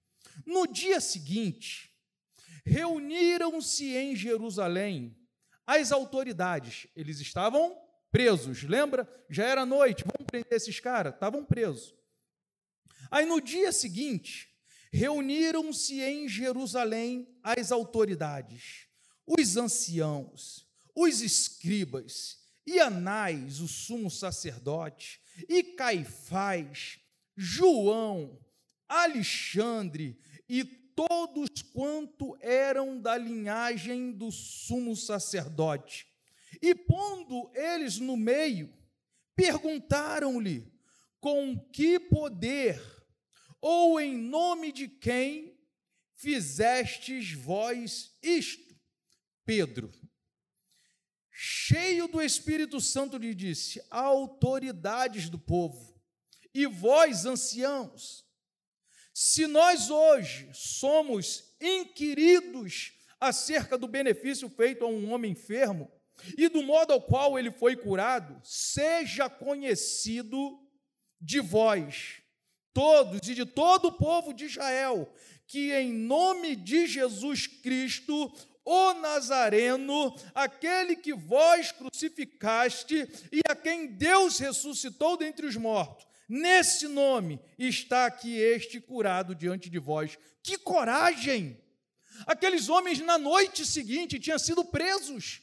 No 0.45 0.67
dia 0.67 0.99
seguinte, 0.99 1.89
reuniram-se 2.65 3.95
em 3.95 4.13
Jerusalém 4.13 5.17
as 5.65 5.93
autoridades. 5.93 6.85
Eles 6.97 7.21
estavam 7.21 7.77
presos, 8.11 8.63
lembra? 8.63 9.09
Já 9.29 9.45
era 9.45 9.65
noite, 9.65 10.03
vamos 10.03 10.27
prender 10.29 10.51
esses 10.51 10.81
caras? 10.81 11.13
Estavam 11.13 11.45
presos. 11.45 11.95
Aí 13.09 13.25
no 13.25 13.39
dia 13.39 13.71
seguinte, 13.71 14.48
reuniram-se 14.91 16.01
em 16.01 16.27
Jerusalém 16.27 17.27
as 17.43 17.71
autoridades, 17.71 18.87
os 19.25 19.57
anciãos, 19.57 20.67
os 20.95 21.21
escribas, 21.21 22.39
e 22.65 22.79
Anás, 22.79 23.59
o 23.59 23.67
sumo 23.67 24.11
sacerdote, 24.11 25.19
e 25.47 25.63
Caifás, 25.63 26.99
João, 27.35 28.39
Alexandre 28.87 30.19
e 30.47 30.63
todos 30.63 31.61
quanto 31.61 32.37
eram 32.41 32.99
da 32.99 33.17
linhagem 33.17 34.11
do 34.11 34.31
sumo 34.31 34.95
sacerdote. 34.95 36.07
E 36.61 36.75
pondo 36.75 37.49
eles 37.53 37.99
no 37.99 38.17
meio, 38.17 38.73
perguntaram-lhe: 39.35 40.69
com 41.21 41.57
que 41.71 41.99
poder 41.99 42.98
ou 43.61 43.99
em 43.99 44.17
nome 44.17 44.71
de 44.71 44.87
quem 44.87 45.57
fizestes 46.15 47.33
vós 47.33 48.17
isto? 48.21 48.75
Pedro, 49.45 49.91
cheio 51.31 52.07
do 52.07 52.21
Espírito 52.21 52.79
Santo, 52.79 53.17
lhe 53.17 53.33
disse: 53.33 53.81
autoridades 53.89 55.29
do 55.29 55.39
povo, 55.39 55.99
e 56.53 56.65
vós, 56.65 57.25
anciãos, 57.25 58.25
se 59.13 59.47
nós 59.47 59.89
hoje 59.89 60.49
somos 60.53 61.55
inquiridos 61.59 62.93
acerca 63.19 63.77
do 63.77 63.87
benefício 63.87 64.49
feito 64.49 64.85
a 64.85 64.87
um 64.87 65.11
homem 65.11 65.31
enfermo 65.31 65.91
e 66.37 66.47
do 66.47 66.63
modo 66.63 66.93
ao 66.93 67.01
qual 67.01 67.37
ele 67.37 67.51
foi 67.51 67.75
curado, 67.75 68.39
seja 68.43 69.29
conhecido 69.29 70.59
de 71.19 71.39
vós, 71.39 72.21
todos 72.79 73.27
e 73.27 73.35
de 73.35 73.45
todo 73.45 73.89
o 73.89 73.91
povo 73.91 74.33
de 74.33 74.45
Israel, 74.45 75.13
que 75.45 75.73
em 75.73 75.91
nome 75.91 76.55
de 76.55 76.87
Jesus 76.87 77.45
Cristo, 77.45 78.31
o 78.63 78.93
Nazareno, 78.93 80.15
aquele 80.33 80.95
que 80.95 81.13
vós 81.13 81.73
crucificaste 81.73 82.95
e 83.33 83.41
a 83.49 83.53
quem 83.53 83.87
Deus 83.87 84.39
ressuscitou 84.39 85.17
dentre 85.17 85.45
os 85.45 85.57
mortos, 85.57 86.07
nesse 86.29 86.87
nome 86.87 87.41
está 87.57 88.05
aqui 88.05 88.37
este 88.37 88.79
curado 88.79 89.35
diante 89.35 89.69
de 89.69 89.77
vós. 89.77 90.17
Que 90.41 90.57
coragem! 90.57 91.61
Aqueles 92.25 92.69
homens 92.69 92.99
na 93.01 93.17
noite 93.17 93.65
seguinte 93.65 94.21
tinham 94.21 94.39
sido 94.39 94.63
presos, 94.63 95.41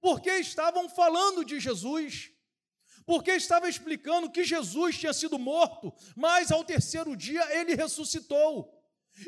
porque 0.00 0.30
estavam 0.30 0.88
falando 0.88 1.44
de 1.44 1.60
Jesus 1.60 2.32
porque 3.06 3.30
estava 3.30 3.68
explicando 3.68 4.28
que 4.28 4.44
Jesus 4.44 4.98
tinha 4.98 5.12
sido 5.12 5.38
morto, 5.38 5.94
mas 6.16 6.50
ao 6.50 6.64
terceiro 6.64 7.16
dia 7.16 7.42
ele 7.56 7.76
ressuscitou. 7.76 8.76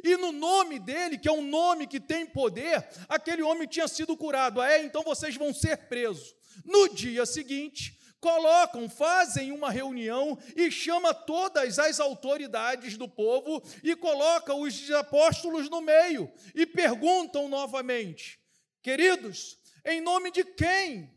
E 0.04 0.16
no 0.16 0.32
nome 0.32 0.78
dele, 0.78 1.16
que 1.16 1.28
é 1.28 1.32
um 1.32 1.42
nome 1.42 1.86
que 1.86 1.98
tem 1.98 2.26
poder, 2.26 2.86
aquele 3.08 3.42
homem 3.42 3.66
tinha 3.66 3.88
sido 3.88 4.16
curado. 4.16 4.60
É, 4.60 4.82
então 4.82 5.02
vocês 5.02 5.36
vão 5.36 5.54
ser 5.54 5.76
presos. 5.88 6.34
No 6.64 6.88
dia 6.88 7.24
seguinte, 7.24 7.98
colocam, 8.20 8.88
fazem 8.90 9.52
uma 9.52 9.70
reunião 9.70 10.38
e 10.56 10.70
chama 10.70 11.14
todas 11.14 11.78
as 11.78 12.00
autoridades 12.00 12.96
do 12.96 13.08
povo 13.08 13.62
e 13.82 13.94
coloca 13.96 14.54
os 14.54 14.90
apóstolos 14.90 15.70
no 15.70 15.80
meio 15.80 16.30
e 16.54 16.66
perguntam 16.66 17.48
novamente: 17.48 18.38
Queridos, 18.82 19.58
em 19.84 20.00
nome 20.00 20.30
de 20.30 20.44
quem 20.44 21.10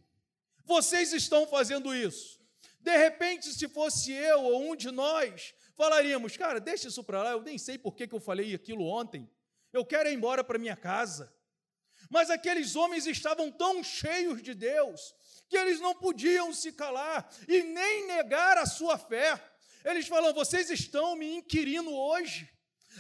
vocês 0.64 1.12
estão 1.12 1.46
fazendo 1.46 1.94
isso? 1.94 2.41
De 2.82 2.98
repente, 2.98 3.54
se 3.54 3.68
fosse 3.68 4.12
eu 4.12 4.42
ou 4.42 4.72
um 4.72 4.76
de 4.76 4.92
nós, 4.92 5.54
falaríamos, 5.76 6.36
cara, 6.36 6.60
deixa 6.60 6.88
isso 6.88 7.04
para 7.04 7.24
lá, 7.24 7.32
eu 7.32 7.42
nem 7.42 7.58
sei 7.58 7.78
por 7.78 7.96
que, 7.96 8.08
eu 8.12 8.20
falei 8.20 8.54
aquilo 8.54 8.86
ontem, 8.86 9.30
eu 9.72 9.86
quero 9.86 10.10
ir 10.10 10.14
embora 10.14 10.44
para 10.44 10.60
minha 10.60 10.76
casa. 10.76 11.34
Mas 12.10 12.30
aqueles 12.30 12.76
homens 12.76 13.06
estavam 13.06 13.52
tão 13.52 13.84
cheios 13.84 14.42
de 14.42 14.54
Deus 14.54 15.14
que 15.48 15.58
eles 15.58 15.80
não 15.80 15.94
podiam 15.94 16.54
se 16.54 16.72
calar 16.72 17.30
e 17.48 17.62
nem 17.62 18.08
negar 18.08 18.58
a 18.58 18.66
sua 18.66 18.98
fé. 18.98 19.40
Eles 19.86 20.08
falam: 20.08 20.34
vocês 20.34 20.70
estão 20.70 21.16
me 21.16 21.36
inquirindo 21.36 21.94
hoje 21.94 22.50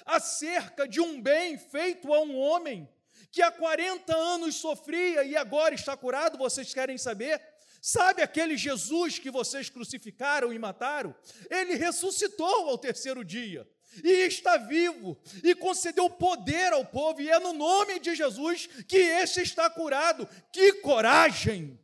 acerca 0.05 0.87
de 0.87 1.01
um 1.01 1.21
bem 1.21 1.57
feito 1.57 2.13
a 2.13 2.21
um 2.21 2.37
homem 2.37 2.87
que 3.31 3.41
há 3.41 3.51
40 3.51 4.15
anos 4.15 4.55
sofria 4.55 5.23
e 5.23 5.35
agora 5.35 5.73
está 5.73 5.95
curado, 5.95 6.37
vocês 6.37 6.73
querem 6.73 6.97
saber? 6.97 7.41
Sabe 7.81 8.21
aquele 8.21 8.55
Jesus 8.55 9.17
que 9.17 9.31
vocês 9.31 9.67
crucificaram 9.67 10.53
e 10.53 10.59
mataram? 10.59 11.15
Ele 11.49 11.73
ressuscitou 11.73 12.69
ao 12.69 12.77
terceiro 12.77 13.25
dia 13.25 13.67
e 14.03 14.27
está 14.27 14.55
vivo 14.57 15.17
e 15.43 15.55
concedeu 15.55 16.07
poder 16.09 16.71
ao 16.71 16.85
povo, 16.85 17.21
e 17.21 17.29
é 17.29 17.39
no 17.39 17.53
nome 17.53 17.99
de 17.99 18.15
Jesus 18.15 18.67
que 18.87 18.97
este 18.97 19.41
está 19.41 19.67
curado. 19.67 20.29
Que 20.53 20.73
coragem! 20.73 21.79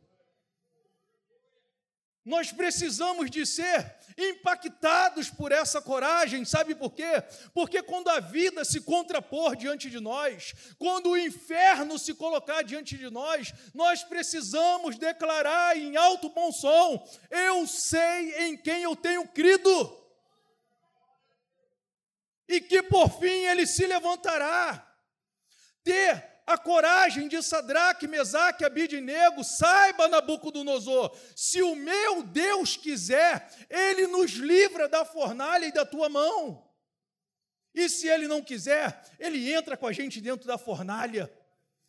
Nós 2.28 2.52
precisamos 2.52 3.30
de 3.30 3.46
ser 3.46 3.96
impactados 4.18 5.30
por 5.30 5.50
essa 5.50 5.80
coragem, 5.80 6.44
sabe 6.44 6.74
por 6.74 6.92
quê? 6.92 7.22
Porque 7.54 7.82
quando 7.82 8.08
a 8.08 8.20
vida 8.20 8.66
se 8.66 8.82
contrapor 8.82 9.56
diante 9.56 9.88
de 9.88 9.98
nós, 9.98 10.54
quando 10.78 11.10
o 11.10 11.16
inferno 11.16 11.98
se 11.98 12.12
colocar 12.12 12.62
diante 12.62 12.98
de 12.98 13.08
nós, 13.08 13.54
nós 13.72 14.04
precisamos 14.04 14.98
declarar 14.98 15.74
em 15.74 15.96
alto 15.96 16.28
bom 16.28 16.52
som: 16.52 17.02
Eu 17.30 17.66
sei 17.66 18.46
em 18.46 18.58
quem 18.58 18.82
eu 18.82 18.94
tenho 18.94 19.26
crido, 19.28 19.98
e 22.46 22.60
que 22.60 22.82
por 22.82 23.08
fim 23.18 23.46
ele 23.46 23.66
se 23.66 23.86
levantará. 23.86 24.84
Ter 25.82 26.37
a 26.48 26.56
coragem 26.56 27.28
de 27.28 27.42
Sadraque, 27.42 28.08
Mesaque, 28.08 28.64
Abidinego, 28.64 29.44
saiba, 29.44 30.08
Nabucodonosor, 30.08 31.14
se 31.36 31.60
o 31.60 31.76
meu 31.76 32.22
Deus 32.22 32.74
quiser, 32.74 33.46
ele 33.68 34.06
nos 34.06 34.30
livra 34.30 34.88
da 34.88 35.04
fornalha 35.04 35.66
e 35.66 35.72
da 35.72 35.84
tua 35.84 36.08
mão. 36.08 36.66
E 37.74 37.86
se 37.86 38.08
ele 38.08 38.26
não 38.26 38.42
quiser, 38.42 38.98
ele 39.18 39.52
entra 39.52 39.76
com 39.76 39.86
a 39.86 39.92
gente 39.92 40.22
dentro 40.22 40.46
da 40.46 40.56
fornalha 40.56 41.30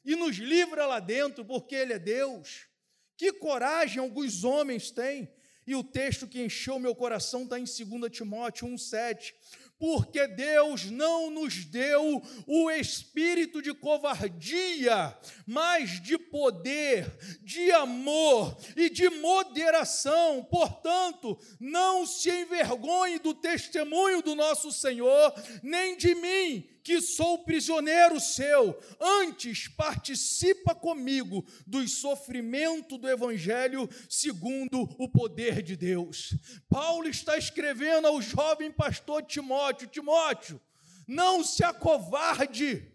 e 0.03 0.13
nos 0.13 0.35
livra 0.35 0.85
lá 0.85 0.99
dentro, 0.99 1.45
porque 1.45 1.73
ele 1.73 1.93
é 1.93 1.99
Deus. 1.99 2.67
Que 3.15 3.31
coragem 3.31 3.99
alguns 3.99 4.43
homens 4.43 4.91
têm. 4.91 5.33
E 5.65 5.73
o 5.73 5.85
texto 5.85 6.27
que 6.27 6.41
encheu 6.41 6.79
meu 6.79 6.93
coração 6.93 7.43
está 7.43 7.57
em 7.57 7.63
2 7.63 8.11
Timóteo 8.11 8.67
1,7 8.67 9.33
porque 9.79 10.27
Deus 10.27 10.91
não 10.91 11.31
nos 11.31 11.63
deu 11.63 12.21
o 12.45 12.69
espírito 12.69 13.61
de 13.61 13.73
covardia, 13.73 15.17
mas 15.47 16.01
de 16.01 16.17
poder, 16.17 17.09
de 17.41 17.71
amor 17.71 18.57
e 18.75 18.89
de 18.89 19.09
moderação. 19.09 20.43
Portanto, 20.43 21.39
não 21.59 22.05
se 22.05 22.29
envergonhe 22.29 23.19
do 23.19 23.33
testemunho 23.33 24.21
do 24.21 24.35
nosso 24.35 24.69
Senhor, 24.69 25.33
nem 25.63 25.95
de 25.95 26.13
mim, 26.13 26.67
que 26.89 26.99
sou 27.01 27.37
prisioneiro 27.43 28.19
seu, 28.19 28.75
antes 28.99 29.67
participa 29.67 30.73
comigo 30.73 31.45
dos 31.67 31.99
sofrimentos 31.99 32.97
do 32.97 33.07
Evangelho 33.07 33.87
segundo 34.09 34.81
o 34.97 35.07
poder 35.07 35.61
de 35.61 35.75
Deus. 35.75 36.33
Paulo 36.67 37.07
está 37.07 37.37
escrevendo 37.37 38.07
ao 38.07 38.19
jovem 38.19 38.71
pastor 38.71 39.21
Timóteo: 39.21 39.87
Timóteo, 39.87 40.59
não 41.07 41.43
se 41.43 41.63
acovarde, 41.63 42.91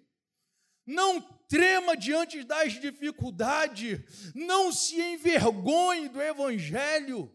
não 0.84 1.20
trema 1.48 1.96
diante 1.96 2.42
das 2.42 2.72
dificuldades, 2.72 4.00
não 4.34 4.72
se 4.72 5.00
envergonhe 5.00 6.08
do 6.08 6.20
Evangelho. 6.20 7.32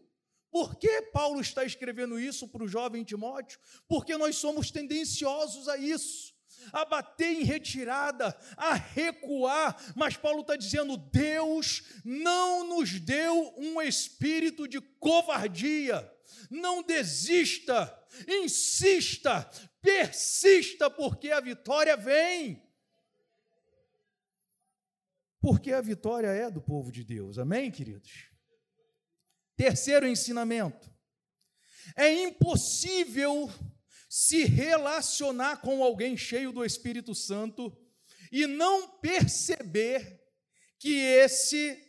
Por 0.50 0.76
que 0.76 1.00
Paulo 1.10 1.40
está 1.40 1.64
escrevendo 1.64 2.20
isso 2.20 2.46
para 2.46 2.64
o 2.64 2.68
jovem 2.68 3.02
Timóteo? 3.02 3.58
Porque 3.88 4.14
nós 4.18 4.36
somos 4.36 4.70
tendenciosos 4.70 5.66
a 5.66 5.78
isso 5.78 6.38
a 6.72 6.84
bater 6.84 7.32
em 7.32 7.44
retirada, 7.44 8.36
a 8.56 8.74
recuar, 8.74 9.76
mas 9.94 10.16
Paulo 10.16 10.40
está 10.40 10.56
dizendo: 10.56 10.96
Deus 10.96 11.82
não 12.04 12.66
nos 12.66 12.98
deu 13.00 13.54
um 13.56 13.80
espírito 13.80 14.68
de 14.68 14.80
covardia. 14.80 16.10
Não 16.48 16.82
desista, 16.82 17.92
insista, 18.26 19.48
persista, 19.80 20.90
porque 20.90 21.30
a 21.30 21.40
vitória 21.40 21.96
vem. 21.96 22.62
Porque 25.40 25.72
a 25.72 25.80
vitória 25.80 26.28
é 26.28 26.50
do 26.50 26.60
povo 26.60 26.92
de 26.92 27.02
Deus, 27.02 27.38
amém, 27.38 27.70
queridos? 27.70 28.30
Terceiro 29.56 30.06
ensinamento: 30.06 30.92
é 31.96 32.12
impossível 32.12 33.50
se 34.10 34.42
relacionar 34.42 35.58
com 35.58 35.84
alguém 35.84 36.16
cheio 36.16 36.50
do 36.50 36.64
Espírito 36.64 37.14
Santo 37.14 37.72
e 38.32 38.44
não 38.44 38.88
perceber 38.98 40.20
que 40.80 40.92
esse 40.96 41.80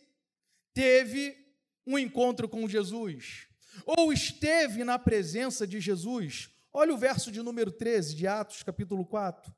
teve 0.72 1.36
um 1.84 1.98
encontro 1.98 2.48
com 2.48 2.68
Jesus, 2.68 3.48
ou 3.84 4.12
esteve 4.12 4.84
na 4.84 5.00
presença 5.00 5.66
de 5.66 5.80
Jesus. 5.80 6.48
Olha 6.72 6.94
o 6.94 6.96
verso 6.96 7.32
de 7.32 7.42
número 7.42 7.72
13 7.72 8.14
de 8.14 8.24
Atos, 8.28 8.62
capítulo 8.62 9.04
4. 9.04 9.52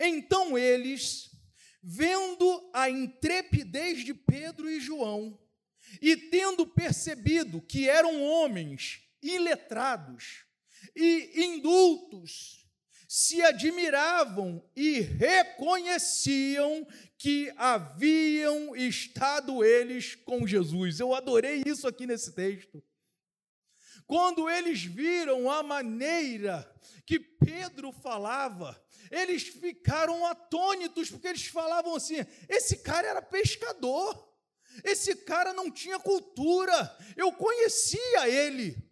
Então 0.00 0.58
eles, 0.58 1.30
vendo 1.80 2.68
a 2.74 2.90
intrepidez 2.90 4.04
de 4.04 4.12
Pedro 4.12 4.68
e 4.68 4.80
João, 4.80 5.38
e 6.00 6.16
tendo 6.16 6.66
percebido 6.66 7.62
que 7.62 7.88
eram 7.88 8.20
homens 8.24 9.02
iletrados, 9.22 10.44
e 10.94 11.44
indultos 11.44 12.62
se 13.08 13.42
admiravam 13.42 14.64
e 14.74 15.00
reconheciam 15.00 16.86
que 17.18 17.52
haviam 17.58 18.74
estado 18.74 19.62
eles 19.62 20.14
com 20.14 20.46
Jesus. 20.46 20.98
Eu 20.98 21.14
adorei 21.14 21.62
isso 21.66 21.86
aqui 21.86 22.06
nesse 22.06 22.32
texto. 22.32 22.82
Quando 24.06 24.48
eles 24.48 24.82
viram 24.84 25.50
a 25.50 25.62
maneira 25.62 26.66
que 27.04 27.20
Pedro 27.20 27.92
falava, 27.92 28.82
eles 29.10 29.42
ficaram 29.42 30.24
atônitos, 30.24 31.10
porque 31.10 31.28
eles 31.28 31.46
falavam 31.46 31.94
assim: 31.96 32.16
esse 32.48 32.78
cara 32.78 33.08
era 33.08 33.20
pescador, 33.20 34.26
esse 34.82 35.14
cara 35.16 35.52
não 35.52 35.70
tinha 35.70 35.98
cultura, 35.98 36.96
eu 37.14 37.30
conhecia 37.32 38.26
ele. 38.26 38.90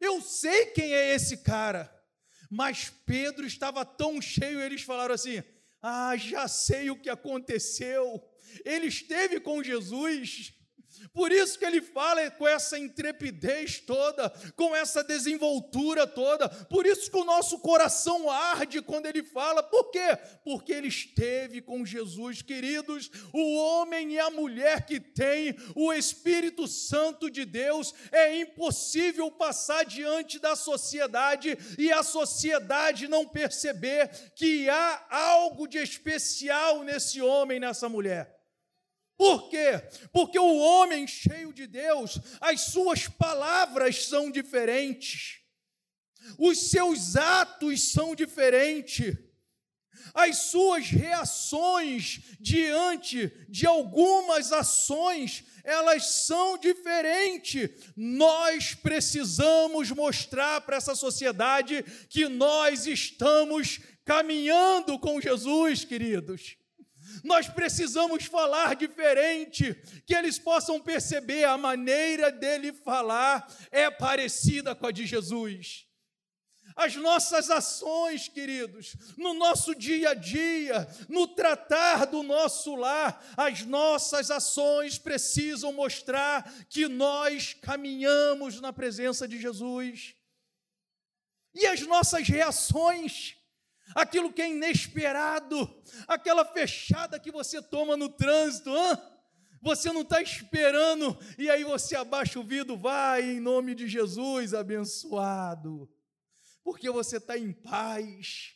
Eu 0.00 0.20
sei 0.20 0.66
quem 0.66 0.92
é 0.92 1.14
esse 1.14 1.38
cara. 1.38 1.94
Mas 2.50 2.90
Pedro 3.06 3.46
estava 3.46 3.84
tão 3.84 4.20
cheio, 4.20 4.60
eles 4.60 4.82
falaram 4.82 5.14
assim: 5.14 5.42
Ah, 5.80 6.16
já 6.16 6.48
sei 6.48 6.90
o 6.90 7.00
que 7.00 7.08
aconteceu. 7.08 8.20
Ele 8.64 8.86
esteve 8.86 9.38
com 9.38 9.62
Jesus, 9.62 10.52
Por 11.12 11.32
isso 11.32 11.58
que 11.58 11.64
ele 11.64 11.80
fala 11.80 12.30
com 12.30 12.46
essa 12.46 12.78
intrepidez 12.78 13.80
toda, 13.80 14.30
com 14.56 14.74
essa 14.74 15.02
desenvoltura 15.02 16.06
toda. 16.06 16.48
Por 16.48 16.86
isso 16.86 17.10
que 17.10 17.16
o 17.16 17.24
nosso 17.24 17.58
coração 17.58 18.30
arde 18.30 18.82
quando 18.82 19.06
ele 19.06 19.22
fala. 19.22 19.62
Por 19.62 19.90
quê? 19.90 20.16
Porque 20.44 20.72
ele 20.72 20.88
esteve 20.88 21.60
com 21.60 21.84
Jesus, 21.84 22.42
queridos. 22.42 23.10
O 23.32 23.56
homem 23.56 24.12
e 24.12 24.18
a 24.18 24.30
mulher 24.30 24.86
que 24.86 25.00
tem 25.00 25.54
o 25.74 25.92
Espírito 25.92 26.66
Santo 26.66 27.30
de 27.30 27.44
Deus 27.44 27.94
é 28.12 28.36
impossível 28.36 29.30
passar 29.30 29.84
diante 29.84 30.38
da 30.38 30.56
sociedade 30.56 31.56
e 31.78 31.92
a 31.92 32.02
sociedade 32.02 33.08
não 33.08 33.26
perceber 33.26 34.08
que 34.34 34.68
há 34.68 35.06
algo 35.10 35.66
de 35.66 35.78
especial 35.78 36.82
nesse 36.82 37.20
homem, 37.20 37.60
nessa 37.60 37.88
mulher. 37.88 38.39
Por 39.20 39.50
quê? 39.50 39.82
Porque 40.14 40.38
o 40.38 40.56
homem 40.56 41.06
cheio 41.06 41.52
de 41.52 41.66
Deus, 41.66 42.18
as 42.40 42.62
suas 42.62 43.06
palavras 43.06 44.06
são 44.06 44.30
diferentes, 44.30 45.40
os 46.38 46.70
seus 46.70 47.16
atos 47.16 47.92
são 47.92 48.14
diferentes, 48.14 49.14
as 50.14 50.38
suas 50.38 50.86
reações 50.86 52.20
diante 52.40 53.30
de 53.46 53.66
algumas 53.66 54.54
ações, 54.54 55.44
elas 55.64 56.24
são 56.24 56.56
diferentes. 56.56 57.68
Nós 57.94 58.74
precisamos 58.74 59.90
mostrar 59.90 60.62
para 60.62 60.78
essa 60.78 60.94
sociedade 60.94 61.84
que 62.08 62.26
nós 62.26 62.86
estamos 62.86 63.80
caminhando 64.02 64.98
com 64.98 65.20
Jesus, 65.20 65.84
queridos. 65.84 66.56
Nós 67.24 67.48
precisamos 67.48 68.24
falar 68.24 68.74
diferente, 68.74 69.74
que 70.06 70.14
eles 70.14 70.38
possam 70.38 70.80
perceber 70.80 71.44
a 71.44 71.58
maneira 71.58 72.30
dele 72.30 72.72
falar 72.72 73.46
é 73.70 73.90
parecida 73.90 74.74
com 74.74 74.86
a 74.86 74.92
de 74.92 75.06
Jesus. 75.06 75.86
As 76.76 76.94
nossas 76.94 77.50
ações, 77.50 78.28
queridos, 78.28 78.96
no 79.16 79.34
nosso 79.34 79.74
dia 79.74 80.10
a 80.10 80.14
dia, 80.14 80.88
no 81.08 81.26
tratar 81.26 82.06
do 82.06 82.22
nosso 82.22 82.74
lar, 82.74 83.22
as 83.36 83.64
nossas 83.66 84.30
ações 84.30 84.96
precisam 84.96 85.72
mostrar 85.72 86.50
que 86.68 86.88
nós 86.88 87.54
caminhamos 87.54 88.60
na 88.60 88.72
presença 88.72 89.26
de 89.26 89.40
Jesus. 89.40 90.14
E 91.54 91.66
as 91.66 91.80
nossas 91.82 92.28
reações, 92.28 93.36
aquilo 93.94 94.32
que 94.32 94.42
é 94.42 94.50
inesperado, 94.50 95.68
aquela 96.06 96.44
fechada 96.44 97.18
que 97.18 97.30
você 97.30 97.62
toma 97.62 97.96
no 97.96 98.08
trânsito, 98.08 98.70
você 99.60 99.92
não 99.92 100.02
está 100.02 100.22
esperando, 100.22 101.18
e 101.38 101.50
aí 101.50 101.64
você 101.64 101.94
abaixa 101.94 102.40
o 102.40 102.44
vidro, 102.44 102.76
vai 102.76 103.22
em 103.22 103.40
nome 103.40 103.74
de 103.74 103.86
Jesus, 103.86 104.54
abençoado, 104.54 105.90
porque 106.64 106.90
você 106.90 107.18
está 107.18 107.36
em 107.36 107.52
paz. 107.52 108.54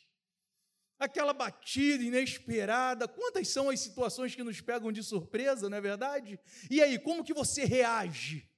Aquela 0.97 1.33
batida 1.33 2.03
inesperada, 2.03 3.07
quantas 3.07 3.49
são 3.49 3.69
as 3.69 3.81
situações 3.81 4.33
que 4.33 4.43
nos 4.43 4.61
pegam 4.61 4.91
de 4.91 5.03
surpresa, 5.03 5.69
não 5.69 5.77
é 5.77 5.81
verdade? 5.81 6.39
E 6.71 6.81
aí, 6.81 6.97
como 6.97 7.23
que 7.23 7.33
você 7.33 7.65
reage? 7.65 8.49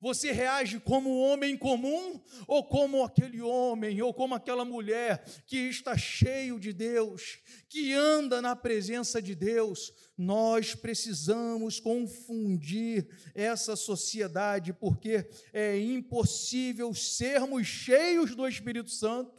Você 0.00 0.30
reage 0.30 0.78
como 0.78 1.18
homem 1.18 1.56
comum 1.56 2.20
ou 2.46 2.62
como 2.64 3.02
aquele 3.02 3.40
homem 3.40 4.00
ou 4.00 4.14
como 4.14 4.32
aquela 4.34 4.64
mulher 4.64 5.24
que 5.44 5.56
está 5.56 5.96
cheio 5.98 6.60
de 6.60 6.72
Deus, 6.72 7.40
que 7.68 7.92
anda 7.94 8.40
na 8.40 8.54
presença 8.54 9.20
de 9.20 9.34
Deus? 9.34 9.92
Nós 10.16 10.72
precisamos 10.72 11.80
confundir 11.80 13.08
essa 13.34 13.74
sociedade 13.74 14.72
porque 14.72 15.28
é 15.52 15.76
impossível 15.80 16.94
sermos 16.94 17.66
cheios 17.66 18.36
do 18.36 18.46
Espírito 18.46 18.90
Santo 18.90 19.36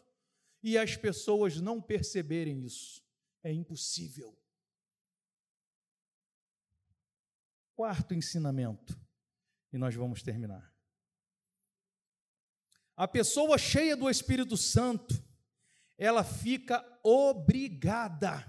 e 0.62 0.78
as 0.78 0.98
pessoas 0.98 1.62
não 1.62 1.82
perceberem 1.82 2.66
isso. 2.66 3.02
É 3.42 3.54
impossível. 3.54 4.38
Quarto 7.74 8.14
ensinamento 8.14 9.09
e 9.72 9.78
nós 9.78 9.96
vamos 9.96 10.22
terminar. 10.22 10.74
A 12.96 13.08
pessoa 13.08 13.58
cheia 13.58 13.96
do 13.96 14.10
Espírito 14.10 14.58
Santo, 14.58 15.16
ela 15.98 16.24
fica 16.24 16.84
obrigada 17.04 18.46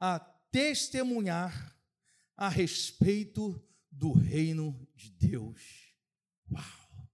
a 0.00 0.18
testemunhar 0.50 1.76
a 2.36 2.48
respeito 2.48 3.62
do 3.90 4.12
reino 4.12 4.88
de 4.94 5.10
Deus. 5.10 5.92
Uau! 6.50 7.08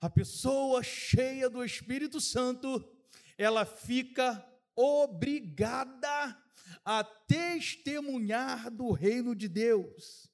A 0.00 0.08
pessoa 0.08 0.82
cheia 0.82 1.48
do 1.48 1.64
Espírito 1.64 2.20
Santo, 2.20 2.82
ela 3.36 3.64
fica 3.64 4.46
obrigada 4.76 6.38
a 6.84 7.02
testemunhar 7.02 8.70
do 8.70 8.92
reino 8.92 9.34
de 9.34 9.48
Deus. 9.48 10.33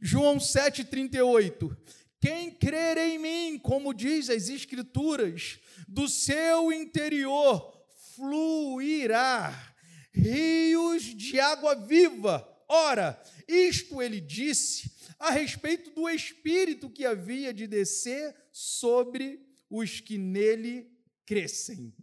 João 0.00 0.38
7,38. 0.38 1.76
Quem 2.20 2.50
crer 2.50 2.98
em 2.98 3.18
mim, 3.18 3.58
como 3.58 3.94
diz 3.94 4.28
as 4.28 4.48
Escrituras, 4.48 5.58
do 5.88 6.08
seu 6.08 6.72
interior 6.72 7.72
fluirá 8.14 9.74
rios 10.12 11.02
de 11.02 11.40
água 11.40 11.74
viva. 11.74 12.46
Ora, 12.68 13.20
isto 13.48 14.00
ele 14.02 14.20
disse 14.20 14.90
a 15.18 15.30
respeito 15.30 15.90
do 15.90 16.08
Espírito 16.08 16.90
que 16.90 17.04
havia 17.04 17.52
de 17.52 17.66
descer 17.66 18.34
sobre 18.52 19.40
os 19.68 20.00
que 20.00 20.18
nele 20.18 20.90
crescem. 21.24 21.94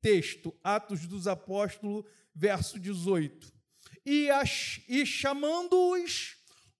Texto, 0.00 0.54
Atos 0.62 1.06
dos 1.06 1.26
Apóstolos, 1.26 2.04
verso 2.34 2.78
18. 2.78 3.52
E, 4.04 4.28
e 4.88 5.04
chamando-os, 5.04 6.36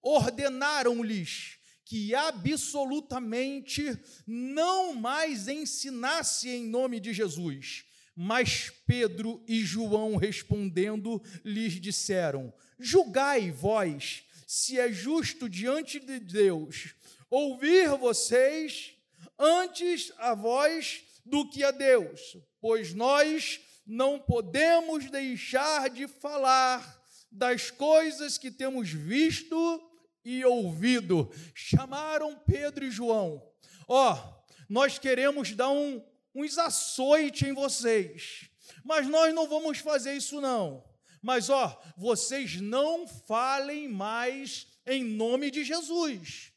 ordenaram-lhes 0.07 1.57
que 1.85 2.15
absolutamente 2.15 3.99
não 4.25 4.95
mais 4.95 5.49
ensinasse 5.49 6.49
em 6.49 6.65
nome 6.67 7.01
de 7.01 7.13
Jesus. 7.13 7.85
Mas 8.15 8.71
Pedro 8.87 9.43
e 9.49 9.61
João 9.65 10.17
respondendo 10.17 11.21
lhes 11.45 11.81
disseram: 11.81 12.55
Julgai 12.79 13.51
vós 13.51 14.23
se 14.47 14.79
é 14.79 14.93
justo 14.93 15.49
diante 15.49 15.99
de 15.99 16.21
Deus 16.21 16.95
ouvir 17.29 17.89
vocês 17.99 18.93
antes 19.37 20.13
a 20.19 20.35
vós 20.35 21.03
do 21.25 21.51
que 21.51 21.65
a 21.65 21.73
Deus, 21.73 22.37
pois 22.61 22.95
nós 22.95 23.61
não 23.85 24.19
podemos 24.19 25.11
deixar 25.11 25.91
de 25.91 26.07
falar 26.07 27.05
das 27.31 27.71
coisas 27.71 28.39
que 28.39 28.51
temos 28.51 28.89
visto 28.89 29.83
e 30.27 30.45
ouvido. 30.45 31.31
Chamaram 31.55 32.37
Pedro 32.37 32.85
e 32.85 32.91
João. 32.91 33.41
Ó, 33.87 34.13
oh, 34.13 34.53
nós 34.69 34.99
queremos 34.99 35.55
dar 35.55 35.71
um, 35.71 36.05
uns 36.35 36.59
açoite 36.59 37.47
em 37.47 37.53
vocês, 37.53 38.51
mas 38.85 39.07
nós 39.07 39.33
não 39.33 39.49
vamos 39.49 39.79
fazer 39.79 40.15
isso 40.15 40.41
não. 40.41 40.85
Mas 41.23 41.49
ó, 41.49 41.67
oh, 41.67 42.01
vocês 42.01 42.61
não 42.61 43.07
falem 43.07 43.89
mais 43.89 44.67
em 44.85 45.05
nome 45.05 45.49
de 45.49 45.63
Jesus. 45.63 46.53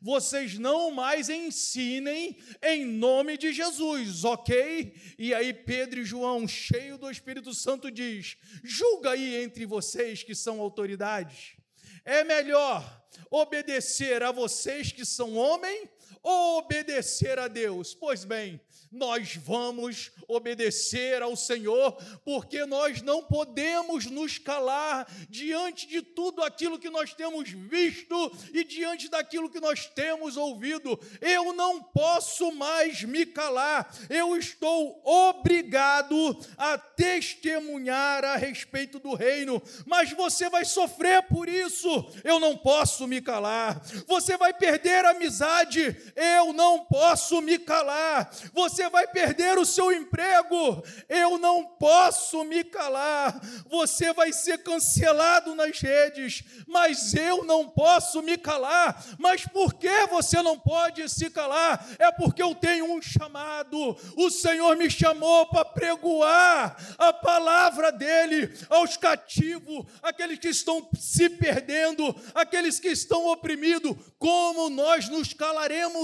Vocês 0.00 0.58
não 0.58 0.90
mais 0.90 1.28
ensinem 1.28 2.36
em 2.60 2.84
nome 2.84 3.38
de 3.38 3.52
Jesus, 3.52 4.24
ok? 4.24 4.94
E 5.16 5.32
aí 5.32 5.54
Pedro 5.54 6.00
e 6.00 6.04
João, 6.04 6.48
cheio 6.48 6.98
do 6.98 7.08
Espírito 7.08 7.54
Santo, 7.54 7.88
diz: 7.88 8.36
julga 8.64 9.12
aí 9.12 9.36
entre 9.42 9.64
vocês 9.64 10.24
que 10.24 10.34
são 10.34 10.60
autoridades. 10.60 11.61
É 12.04 12.24
melhor 12.24 13.02
obedecer 13.30 14.22
a 14.22 14.32
vocês 14.32 14.92
que 14.92 15.04
são 15.04 15.36
homem 15.36 15.88
obedecer 16.22 17.38
a 17.38 17.48
Deus? 17.48 17.94
Pois 17.94 18.24
bem, 18.24 18.60
nós 18.92 19.36
vamos 19.36 20.12
obedecer 20.28 21.22
ao 21.22 21.34
Senhor, 21.34 21.96
porque 22.24 22.66
nós 22.66 23.00
não 23.00 23.22
podemos 23.22 24.04
nos 24.04 24.36
calar 24.36 25.10
diante 25.30 25.86
de 25.86 26.02
tudo 26.02 26.42
aquilo 26.42 26.78
que 26.78 26.90
nós 26.90 27.14
temos 27.14 27.48
visto 27.48 28.14
e 28.52 28.62
diante 28.62 29.08
daquilo 29.08 29.48
que 29.48 29.60
nós 29.60 29.86
temos 29.86 30.36
ouvido. 30.36 31.00
Eu 31.22 31.54
não 31.54 31.82
posso 31.82 32.52
mais 32.52 33.02
me 33.02 33.24
calar, 33.24 33.90
eu 34.10 34.36
estou 34.36 35.00
obrigado 35.04 36.38
a 36.58 36.76
testemunhar 36.76 38.24
a 38.24 38.36
respeito 38.36 38.98
do 38.98 39.14
reino, 39.14 39.62
mas 39.86 40.12
você 40.12 40.50
vai 40.50 40.66
sofrer 40.66 41.22
por 41.22 41.48
isso. 41.48 41.88
Eu 42.22 42.38
não 42.38 42.58
posso 42.58 43.08
me 43.08 43.22
calar. 43.22 43.80
Você 44.06 44.36
vai 44.36 44.52
perder 44.52 45.06
a 45.06 45.10
amizade, 45.12 45.96
eu 46.16 46.52
não 46.52 46.84
posso 46.84 47.40
me 47.40 47.58
calar. 47.58 48.30
Você 48.52 48.88
vai 48.88 49.06
perder 49.06 49.58
o 49.58 49.64
seu 49.64 49.92
emprego, 49.92 50.82
eu 51.08 51.38
não 51.38 51.64
posso 51.64 52.44
me 52.44 52.64
calar. 52.64 53.40
Você 53.68 54.12
vai 54.12 54.32
ser 54.32 54.58
cancelado 54.58 55.54
nas 55.54 55.78
redes, 55.80 56.44
mas 56.66 57.14
eu 57.14 57.44
não 57.44 57.68
posso 57.68 58.22
me 58.22 58.36
calar. 58.36 59.02
Mas 59.18 59.46
por 59.46 59.74
que 59.74 60.06
você 60.06 60.42
não 60.42 60.58
pode 60.58 61.08
se 61.08 61.30
calar? 61.30 61.86
É 61.98 62.10
porque 62.12 62.42
eu 62.42 62.54
tenho 62.54 62.92
um 62.92 63.00
chamado. 63.00 63.96
O 64.16 64.30
Senhor 64.30 64.76
me 64.76 64.90
chamou 64.90 65.46
para 65.46 65.64
pregoar 65.64 66.76
a 66.98 67.12
palavra 67.12 67.90
dele 67.90 68.52
aos 68.68 68.96
cativos, 68.96 69.86
aqueles 70.02 70.38
que 70.38 70.48
estão 70.48 70.88
se 70.98 71.28
perdendo, 71.28 72.14
aqueles 72.34 72.78
que 72.78 72.88
estão 72.88 73.26
oprimidos. 73.26 73.96
Como 74.18 74.68
nós 74.70 75.08
nos 75.08 75.32
calaremos? 75.32 76.01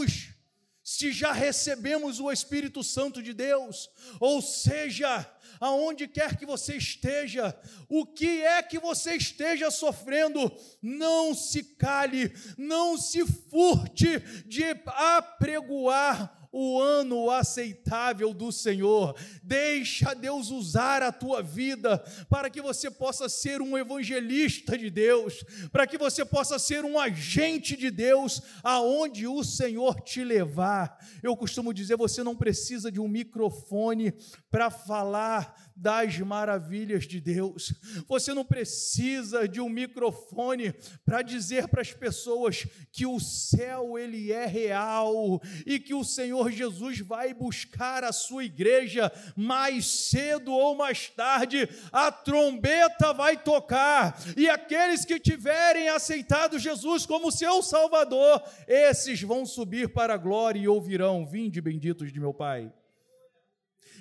Se 0.89 1.13
já 1.13 1.33
recebemos 1.33 2.19
o 2.19 2.33
Espírito 2.33 2.83
Santo 2.83 3.23
de 3.23 3.35
Deus, 3.35 3.91
ou 4.19 4.41
seja, 4.41 5.31
aonde 5.61 6.09
quer 6.09 6.37
que 6.37 6.47
você 6.47 6.77
esteja, 6.77 7.55
o 7.89 8.07
que 8.07 8.43
é 8.43 8.63
que 8.63 8.79
você 8.79 9.15
esteja 9.15 9.71
sofrendo, 9.71 10.51
não 10.81 11.35
se 11.35 11.63
cale, 11.63 12.33
não 12.57 12.97
se 12.97 13.27
furte 13.27 14.19
de 14.47 14.65
apregoar 14.87 16.38
o 16.59 16.81
ano 16.81 17.31
aceitável 17.31 18.35
do 18.35 18.51
Senhor. 18.51 19.15
Deixa 19.45 20.13
Deus 20.13 20.51
usar 20.51 21.05
a 21.05 21.13
tua 21.13 21.41
vida 21.41 21.99
para 22.29 22.51
que 22.51 22.61
você 22.61 22.91
possa 22.91 23.29
ser 23.29 23.63
um 23.63 23.79
evangelista 23.79 24.77
de 24.77 24.91
Deus, 24.91 25.45
para 25.71 25.87
que 25.87 25.97
você 25.97 26.25
possa 26.25 26.59
ser 26.59 26.85
um 26.85 26.99
agente 26.99 27.77
de 27.77 27.93
Deus 27.93 28.43
aonde 28.65 29.29
o 29.29 29.45
Senhor 29.45 30.01
te 30.01 30.25
levar. 30.25 30.99
Eu 31.23 31.37
costumo 31.37 31.73
dizer, 31.73 31.97
você 31.97 32.25
não 32.25 32.35
precisa 32.35 32.91
de 32.91 32.99
um 32.99 33.07
microfone 33.07 34.13
para 34.51 34.69
falar 34.69 35.69
das 35.79 36.19
maravilhas 36.19 37.07
de 37.07 37.21
Deus. 37.21 37.73
Você 38.09 38.35
não 38.35 38.45
precisa 38.45 39.47
de 39.47 39.61
um 39.61 39.69
microfone 39.69 40.75
para 41.05 41.23
dizer 41.23 41.69
para 41.69 41.83
as 41.83 41.93
pessoas 41.93 42.67
que 42.91 43.07
o 43.07 43.21
céu 43.21 43.97
ele 43.97 44.33
é 44.33 44.45
real 44.45 45.41
e 45.65 45.79
que 45.79 45.95
o 45.95 46.03
Jesus 46.51 47.01
vai 47.01 47.33
buscar 47.35 48.05
a 48.05 48.13
sua 48.13 48.45
igreja 48.45 49.13
mais 49.37 49.87
cedo 49.87 50.53
ou 50.53 50.75
mais 50.75 51.09
tarde. 51.09 51.69
A 51.93 52.11
trombeta 52.11 53.13
vai 53.13 53.37
tocar 53.37 54.19
e 54.37 54.49
aqueles 54.49 55.05
que 55.05 55.19
tiverem 55.19 55.89
aceitado 55.89 56.59
Jesus 56.59 57.07
como 57.07 57.33
seu 57.33 57.63
Salvador, 57.63 58.43
esses 58.67 59.23
vão 59.23 59.45
subir 59.45 59.89
para 59.91 60.15
a 60.15 60.19
glória 60.19 60.61
e 60.61 60.69
ouvirão: 60.69 61.27
Vinde 61.27 61.61
benditos 61.61 62.13
de 62.13 62.21
meu 62.21 62.35
Pai. 62.35 62.73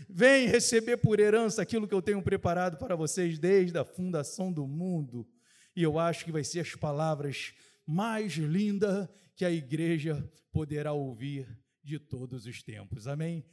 Vem 0.09 0.47
receber 0.47 0.97
por 0.97 1.19
herança 1.19 1.61
aquilo 1.61 1.87
que 1.87 1.93
eu 1.93 2.01
tenho 2.01 2.21
preparado 2.21 2.77
para 2.77 2.95
vocês 2.95 3.37
desde 3.37 3.77
a 3.77 3.83
fundação 3.83 4.51
do 4.51 4.65
mundo. 4.67 5.27
E 5.75 5.83
eu 5.83 5.99
acho 5.99 6.25
que 6.25 6.31
vai 6.31 6.43
ser 6.43 6.61
as 6.61 6.75
palavras 6.75 7.53
mais 7.85 8.33
lindas 8.33 9.07
que 9.35 9.45
a 9.45 9.51
igreja 9.51 10.27
poderá 10.51 10.93
ouvir 10.93 11.47
de 11.87 11.97
todos 11.97 12.45
os 12.45 12.61
tempos. 12.61 13.07
Amém? 13.07 13.45